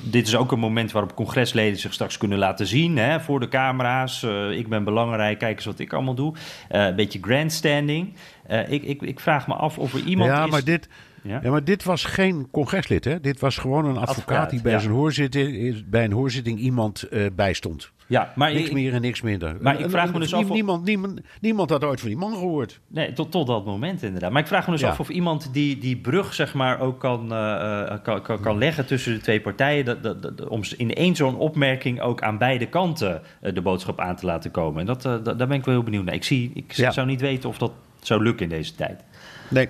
[0.03, 3.47] dit is ook een moment waarop congresleden zich straks kunnen laten zien hè, voor de
[3.47, 4.23] camera's.
[4.51, 6.35] ik ben belangrijk, kijk eens wat ik allemaal doe.
[6.69, 8.13] een beetje grandstanding.
[8.51, 10.51] Uh, ik, ik, ik, vraag me af of er iemand ja, is...
[10.51, 10.89] Maar dit,
[11.23, 11.39] ja?
[11.43, 11.51] ja?
[11.51, 13.19] maar dit was geen congreslid, hè?
[13.19, 14.79] Dit was gewoon een advocaat, advocaat die bij, ja.
[14.79, 17.91] zijn hoorzitting, bij een hoorzitting iemand uh, bijstond.
[18.07, 19.57] Ja, maar niks ik, meer en niks minder.
[19.61, 20.49] Maar ik vraag me dus af...
[20.49, 22.79] Niemand, niemand, niemand had ooit van die man gehoord.
[22.87, 24.31] Nee, tot, tot dat moment inderdaad.
[24.31, 24.89] Maar ik vraag me dus ja.
[24.89, 28.85] af of iemand die die brug zeg maar ook kan, uh, kan, kan, kan, leggen
[28.85, 29.85] tussen de twee partijen...
[29.85, 33.99] Dat, dat, dat, om in één zo'n opmerking ook aan beide kanten uh, de boodschap
[33.99, 34.79] aan te laten komen.
[34.79, 36.13] En dat, uh, daar ben ik wel heel benieuwd naar.
[36.13, 36.91] Ik, zie, ik ja.
[36.91, 37.71] zou niet weten of dat
[38.07, 39.03] zou lukken in deze tijd.
[39.49, 39.69] Nee.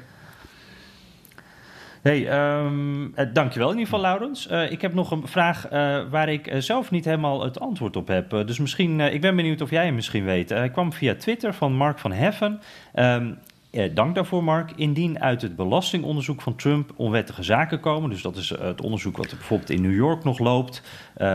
[2.02, 4.48] Hey, um, dankjewel in ieder geval, Laurens.
[4.52, 8.08] Uh, ik heb nog een vraag uh, waar ik zelf niet helemaal het antwoord op
[8.08, 8.30] heb.
[8.30, 10.50] dus misschien, ik ben benieuwd of jij hem misschien weet.
[10.50, 12.62] Hij kwam via Twitter van Mark van Heffen.
[12.96, 13.38] Um,
[13.72, 14.72] eh, dank daarvoor, Mark.
[14.76, 19.18] Indien uit het belastingonderzoek van Trump onwettige zaken komen, dus dat is uh, het onderzoek
[19.18, 20.82] wat er bijvoorbeeld in New York nog loopt,
[21.18, 21.26] uh,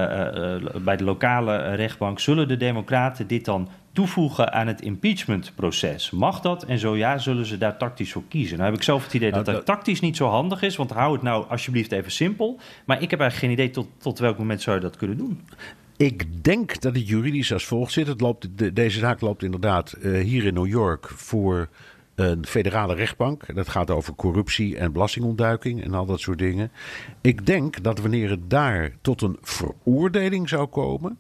[0.85, 6.11] bij de lokale rechtbank, zullen de Democraten dit dan toevoegen aan het impeachmentproces?
[6.11, 6.65] Mag dat?
[6.65, 8.57] En zo ja, zullen ze daar tactisch voor kiezen?
[8.57, 11.13] Nou heb ik zelf het idee dat dat tactisch niet zo handig is, want hou
[11.13, 12.59] het nou alsjeblieft even simpel.
[12.85, 15.41] Maar ik heb eigenlijk geen idee tot, tot welk moment zou je dat kunnen doen.
[15.97, 18.07] Ik denk dat het juridisch als volgt zit.
[18.07, 21.69] Het loopt, de, deze zaak loopt inderdaad hier in New York voor
[22.15, 23.55] een federale rechtbank.
[23.55, 26.71] Dat gaat over corruptie en belastingontduiking en al dat soort dingen.
[27.21, 31.19] Ik denk dat wanneer het daar tot een veroordeling zou komen,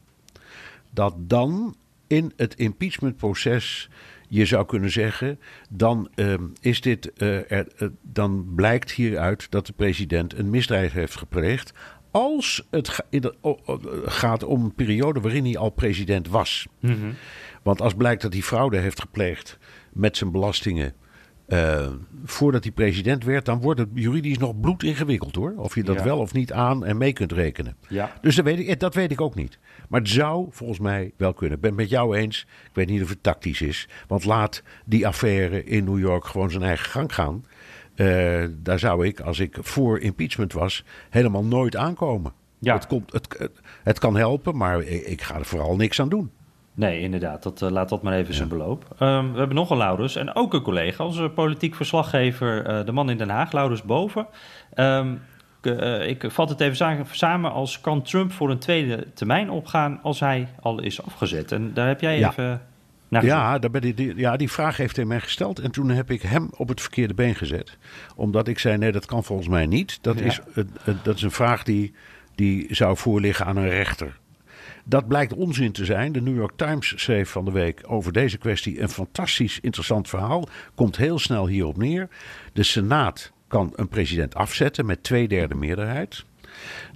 [0.90, 1.76] dat dan
[2.06, 3.90] in het impeachmentproces
[4.28, 9.66] je zou kunnen zeggen, dan, uh, is dit, uh, er, uh, dan blijkt hieruit dat
[9.66, 11.72] de president een misdrijf heeft gepleegd.
[12.10, 13.34] Als het ga, de,
[14.04, 16.66] gaat om een periode waarin hij al president was.
[16.80, 17.14] Mm -hmm.
[17.62, 19.58] Want als blijkt dat hij fraude heeft gepleegd
[19.92, 20.94] met zijn belastingen.
[21.48, 21.86] Uh,
[22.24, 25.54] voordat hij president werd, dan wordt het juridisch nog bloed ingewikkeld hoor.
[25.56, 26.04] Of je dat ja.
[26.04, 27.76] wel of niet aan en mee kunt rekenen.
[27.88, 28.12] Ja.
[28.20, 29.58] Dus dat weet, ik, dat weet ik ook niet.
[29.88, 31.56] Maar het zou volgens mij wel kunnen.
[31.56, 32.46] Ik ben het met jou eens.
[32.64, 33.88] Ik weet niet of het tactisch is.
[34.06, 37.44] Want laat die affaire in New York gewoon zijn eigen gang gaan.
[37.96, 42.32] Uh, daar zou ik, als ik voor impeachment was, helemaal nooit aankomen.
[42.58, 42.74] Ja.
[42.74, 43.50] Het, komt, het,
[43.82, 46.30] het, kan helpen, maar ik, ik ga er vooral niks aan doen.
[46.74, 47.42] Nee, inderdaad.
[47.42, 48.36] Dat, uh, laat dat maar even ja.
[48.36, 48.84] zijn beloop.
[49.00, 52.92] Um, we hebben nog een Laurens en ook een collega, onze politiek verslaggever, uh, de
[52.92, 54.26] man in Den Haag, Laurens Boven.
[54.74, 55.20] Um,
[55.62, 60.20] uh, ik vat het even samen als kan Trump voor een tweede termijn opgaan als
[60.20, 61.52] hij al is afgezet.
[61.52, 62.30] En daar heb jij ja.
[62.30, 62.60] even
[63.08, 65.58] Nou, ja, daar ben die, ja, die vraag heeft hij mij gesteld.
[65.58, 67.78] En toen heb ik hem op het verkeerde been gezet.
[68.16, 69.98] Omdat ik zei: nee, dat kan volgens mij niet.
[70.00, 70.40] Dat, is,
[71.02, 71.94] dat is een vraag die,
[72.34, 74.20] die zou voorliggen aan een rechter.
[74.84, 76.12] Dat blijkt onzin te zijn.
[76.12, 80.48] De New York Times schreef van de week over deze kwestie een fantastisch interessant verhaal.
[80.74, 82.08] Komt heel snel hierop neer.
[82.52, 86.24] De Senaat kan een president afzetten met twee derde meerderheid.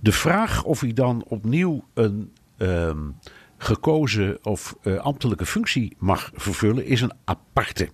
[0.00, 2.98] De vraag of hij dan opnieuw een ehm,
[3.58, 7.88] gekozen of uh, ambtelijke functie mag vervullen, is een aparte.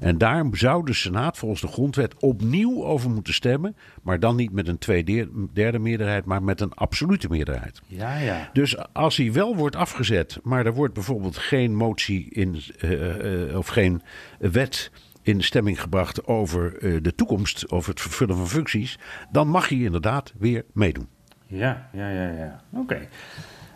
[0.00, 3.76] En daar zou de Senaat volgens de grondwet opnieuw over moeten stemmen.
[4.02, 7.80] Maar dan niet met een tweederde meerderheid, maar met een absolute meerderheid.
[7.86, 8.50] Ja, ja.
[8.52, 13.56] Dus als hij wel wordt afgezet, maar er wordt bijvoorbeeld geen motie in, uh, uh,
[13.56, 14.02] of geen
[14.38, 14.90] wet
[15.22, 18.98] in stemming gebracht over de toekomst, over het vervullen van functies,
[19.30, 21.08] dan mag hij inderdaad weer meedoen.
[21.46, 22.60] Ja, ja, ja, ja.
[22.70, 22.80] Oké.
[22.80, 23.08] Okay.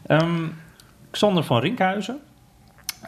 [0.09, 0.49] Um, ehm,
[1.17, 2.21] Xander van Rinkhuizen.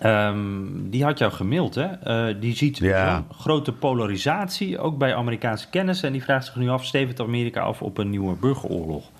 [0.02, 1.86] Um, die had jou gemaild, hè?
[2.30, 6.02] Uh, die ziet een grote polarisatie, ook bij Amerikaanse kennis.
[6.02, 9.11] En die vraagt zich nu af, stevend Amerika af op een nieuwe burgeroorlog?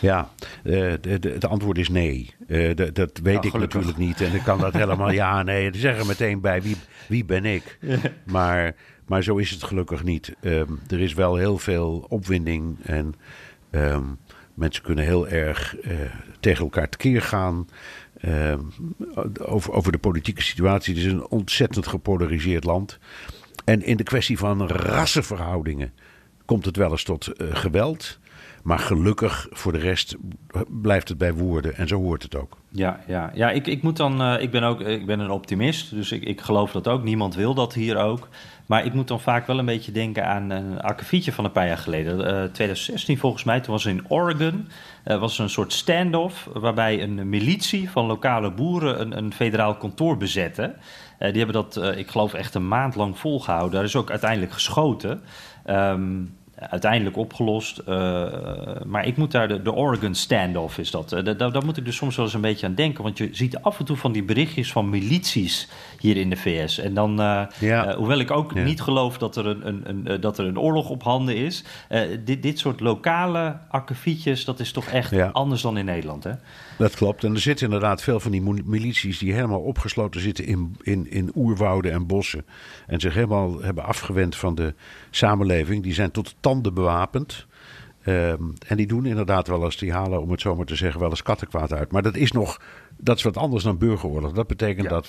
[0.00, 0.28] Ja,
[0.64, 2.34] uh, het antwoord is nee.
[2.46, 4.20] Uh, dat weet ik natuurlijk niet.
[4.20, 5.70] En ik kan dat helemaal, ja, nee.
[5.74, 6.76] Zeg er meteen bij, wie,
[7.08, 7.78] wie ben ik?
[8.24, 8.74] Maar,
[9.06, 10.34] maar zo is het gelukkig niet.
[10.40, 13.14] Um, er is wel heel veel opwinding en
[13.70, 14.18] um,
[14.54, 15.74] mensen kunnen heel erg
[16.40, 17.66] tegen elkaar tekeer gaan.
[18.20, 18.60] Ehm,
[19.38, 20.94] over, over de politieke situatie.
[20.94, 22.98] Het is een ontzettend gepolariseerd land.
[23.64, 25.92] En in de kwestie van rassenverhoudingen
[26.44, 28.18] komt het wel eens tot uh, geweld.
[28.62, 30.16] Maar gelukkig voor de rest
[30.68, 32.56] blijft het bij woorden en zo hoort het ook.
[32.76, 34.22] Ja, ja, ja ik, ik moet dan.
[34.22, 37.02] Uh, ik ben ook ik ben een optimist, dus ik, ik geloof dat ook.
[37.02, 38.28] Niemand wil dat hier ook.
[38.66, 41.66] Maar ik moet dan vaak wel een beetje denken aan een akkefietje van een paar
[41.66, 42.20] jaar geleden.
[42.20, 44.68] Uh, eh, 2016 volgens mij, toen was in Oregon.
[45.04, 50.16] Uh, was een soort standoff waarbij een militie van lokale boeren een, een federaal kantoor
[50.16, 50.74] bezette.
[51.18, 53.72] Die hebben dat, ik geloof, echt een maand lang volgehouden.
[53.72, 55.22] Daar is ook uiteindelijk geschoten.
[55.66, 57.82] Um, uiteindelijk opgelost.
[57.88, 58.26] Uh,
[58.84, 61.12] maar ik moet daar, de, Oregon standoff is dat.
[61.12, 63.02] Uh, daar moet ik dus soms wel eens een beetje aan denken.
[63.02, 65.68] Want je ziet af en toe van die berichtjes van milities
[65.98, 66.78] hier in de VS.
[66.78, 67.96] En dan, uh, ja.
[67.96, 71.02] hoewel ik ook niet geloof dat er een, een, een, dat er een oorlog op
[71.02, 71.64] handen is.
[72.24, 76.32] dit, dit soort lokale akkefietjes, dat is toch echt anders dan in Nederland, hè?
[76.78, 77.24] Dat klopt.
[77.24, 81.30] En er zitten inderdaad veel van die milities die helemaal opgesloten zitten in, in, in
[81.34, 82.46] oerwouden en bossen.
[82.86, 84.74] En zich helemaal hebben afgewend van de
[85.10, 85.82] samenleving.
[85.82, 87.46] Die zijn tot tanden bewapend.
[88.02, 91.00] Ehm, en die doen inderdaad wel eens, die halen om het zo maar te zeggen,
[91.00, 91.92] wel eens kattenkwaad uit.
[91.92, 92.60] Maar dat is nog,
[92.96, 94.32] dat is wat anders dan burgeroorlog.
[94.32, 95.08] Dat betekent dat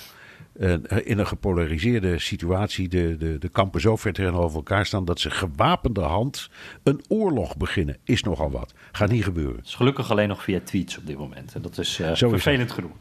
[1.04, 5.30] in een gepolariseerde situatie de, de, de kampen zo ver tegenover elkaar staan dat ze
[5.30, 6.50] gewapende hand
[6.82, 7.96] een oorlog beginnen.
[8.04, 8.74] Is nogal wat.
[8.92, 9.56] Gaat niet gebeuren.
[9.56, 11.54] Het is gelukkig alleen nog via tweets op dit moment.
[11.54, 12.92] En dat is uh, vervelend genoeg.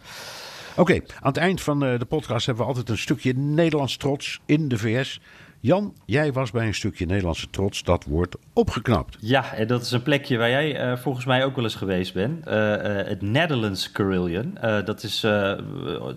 [0.76, 4.40] Oké, aan het eind van uh, de podcast hebben we altijd een stukje Nederlands trots
[4.46, 5.20] in de VS.
[5.68, 7.84] Jan, jij was bij een stukje Nederlandse trots.
[7.84, 9.18] Dat wordt opgeknapt.
[9.20, 12.14] Ja, en dat is een plekje waar jij uh, volgens mij ook wel eens geweest
[12.14, 12.48] bent.
[12.48, 14.58] Uh, uh, het Netherlands Carillon.
[14.62, 15.20] dat is,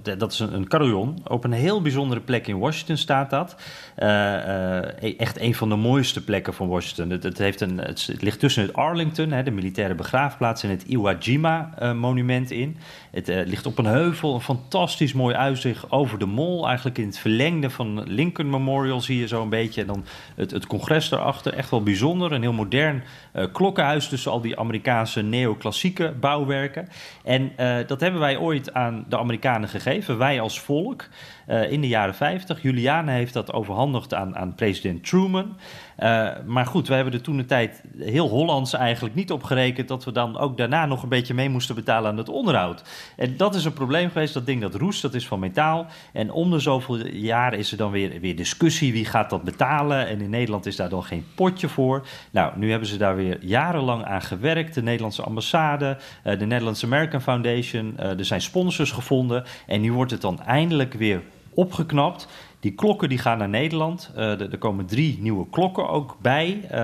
[0.03, 1.19] dat is een, een carillon.
[1.25, 3.57] Op een heel bijzondere plek in Washington staat dat.
[3.97, 7.11] E-, echt een van de mooiste plekken van Washington.
[7.11, 10.85] Het, het heeft een, het, ligt tussen het Arlington, hè, de militaire begraafplaats, en het
[10.85, 12.77] Iwo Jima monument in.
[13.11, 16.67] Het ligt op een heuvel, een fantastisch mooi uitzicht over de mol.
[16.67, 19.81] Eigenlijk in het verlengde van Lincoln Memorial zie je zo een beetje.
[19.81, 20.05] En dan
[20.35, 21.55] het, het congres daarachter.
[21.55, 22.33] Echt wel bijzonder.
[22.33, 23.03] Een heel modern
[23.35, 26.89] uh, klokkenhuis tussen al die Amerikaanse neoclassieke bouwwerken.
[27.25, 30.19] En uh, dat hebben wij ooit aan de Amerikanen gegeven.
[30.19, 31.09] Wij als volk.
[31.71, 32.63] In de jaren 50.
[32.63, 35.57] Juliane heeft dat overhandigd aan, aan president Truman.
[36.47, 40.05] Maar goed, we hebben er toen de tijd heel Hollands eigenlijk niet op gerekend dat
[40.05, 42.83] we dan ook daarna nog een beetje mee moesten betalen aan het onderhoud.
[43.17, 44.35] En dat is een probleem geweest.
[44.35, 45.87] Dat ding dat roest, dat is van metaal.
[46.13, 50.07] En om de zoveel jaren is er dan weer, weer discussie wie gaat dat betalen.
[50.07, 52.07] En in Nederland is daar dan geen potje voor.
[52.31, 54.75] Nou, nu hebben ze daar weer jarenlang aan gewerkt.
[54.75, 57.95] De Nederlandse ambassade, uh, de Netherlands American Foundation.
[57.99, 59.45] Uh, er zijn sponsors gevonden.
[59.67, 61.23] En nu wordt het dan eindelijk weer
[61.55, 62.29] opgeknapt.
[62.61, 64.11] Die klokken die gaan naar Nederland.
[64.17, 66.79] Uh, er, komen drie nieuwe klokken ook bij uh,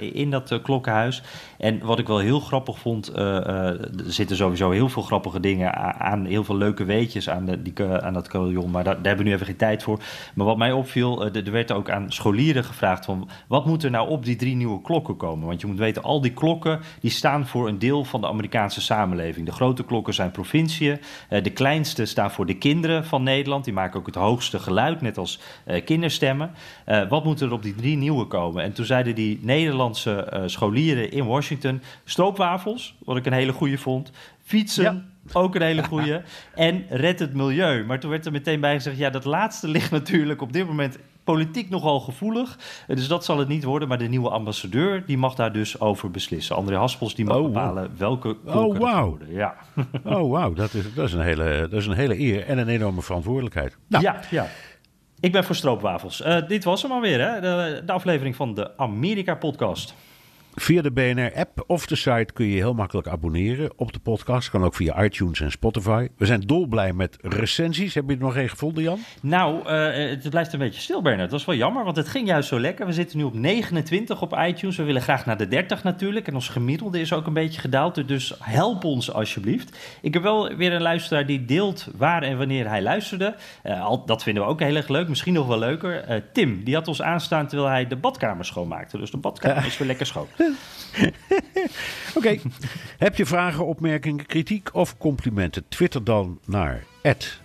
[0.00, 1.22] uh, in dat klokkenhuis.
[1.58, 6.24] En wat ik wel heel grappig vond, er zitten sowieso heel veel grappige dingen aan,
[6.24, 9.30] heel veel leuke weetjes aan, de, die, aan dat carillon, maar daar, daar, hebben we
[9.30, 10.00] nu even geen tijd voor.
[10.34, 14.08] Maar wat mij opviel, er werd ook aan scholieren gevraagd van, wat moet er nou
[14.08, 15.46] op die drie nieuwe klokken komen?
[15.46, 18.80] Want je moet weten, al die klokken die staan voor een deel van de Amerikaanse
[18.80, 19.46] samenleving.
[19.46, 23.98] De grote klokken zijn provinciën, de kleinste staan voor de kinderen van Nederland, die maken
[23.98, 25.40] ook het hoogste geluid, net net als
[25.84, 26.50] kinderstemmen.
[27.08, 28.62] wat moet er op die drie nieuwe komen?
[28.62, 31.82] En toen zeiden die Nederlandse scholieren in Washington...
[32.04, 34.10] stroopwafels, wat ik een hele goede vond.
[34.44, 36.22] Fietsen, ook een hele goede.
[36.54, 37.84] En red het milieu.
[37.84, 38.98] Maar toen werd er meteen bij gezegd...
[38.98, 42.58] ja, dat laatste ligt natuurlijk op dit moment politiek nogal gevoelig.
[42.86, 43.88] Dus dat zal het niet worden.
[43.88, 46.56] Maar de nieuwe ambassadeur die mag daar dus over beslissen.
[46.56, 49.08] André Haspels die mag oh, bepalen welke oh, wow.
[49.08, 49.32] worden.
[49.32, 49.54] Ja.
[50.04, 50.52] Oh, wauw.
[50.52, 53.76] Dat is, dat, is een hele, dat is een hele eer en een enorme verantwoordelijkheid.
[53.86, 54.04] Nou.
[54.04, 54.46] Ja, ja.
[55.22, 56.20] Ik ben voor stroopwafels.
[56.20, 57.40] Uh, dit was hem alweer, hè?
[57.40, 59.94] De, de aflevering van de Amerika-podcast.
[60.54, 64.50] Via de BNR-app of de site kun je heel makkelijk abonneren op de podcast.
[64.50, 66.08] Kan ook via iTunes en Spotify.
[66.16, 67.94] We zijn dolblij met recensies.
[67.94, 68.98] Heb je er nog één gevonden, Jan?
[69.22, 71.30] Nou, uh, het blijft een beetje stil, Bernard.
[71.30, 72.86] Dat is wel jammer, want het ging juist zo lekker.
[72.86, 74.76] We zitten nu op 29 op iTunes.
[74.76, 76.26] We willen graag naar de 30 natuurlijk.
[76.26, 78.08] En ons gemiddelde is ook een beetje gedaald.
[78.08, 79.78] Dus help ons alsjeblieft.
[80.00, 83.34] Ik heb wel weer een luisteraar die deelt waar en wanneer hij luisterde.
[83.64, 85.08] Uh, dat vinden we ook heel erg leuk.
[85.08, 86.10] Misschien nog wel leuker.
[86.10, 88.98] Uh, Tim, die had ons aanstaan terwijl hij de badkamer schoonmaakte.
[88.98, 90.26] Dus de badkamer is weer lekker schoon.
[92.16, 92.38] Oké.
[92.98, 95.64] Heb je vragen, opmerkingen, kritiek of complimenten?
[95.68, 96.82] Twitter dan naar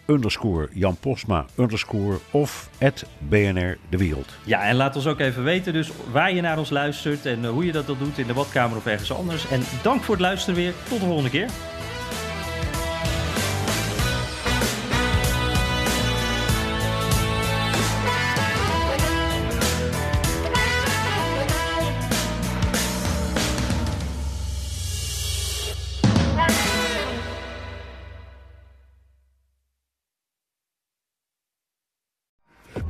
[0.06, 2.70] underscore Jan Posma underscore of
[3.18, 4.34] BNR De Wereld.
[4.44, 7.66] Ja, en laat ons ook even weten dus waar je naar ons luistert en hoe
[7.66, 9.48] je dat, dat doet in de badkamer of ergens anders.
[9.48, 10.74] En dank voor het luisteren weer.
[10.90, 11.50] Tot de volgende keer.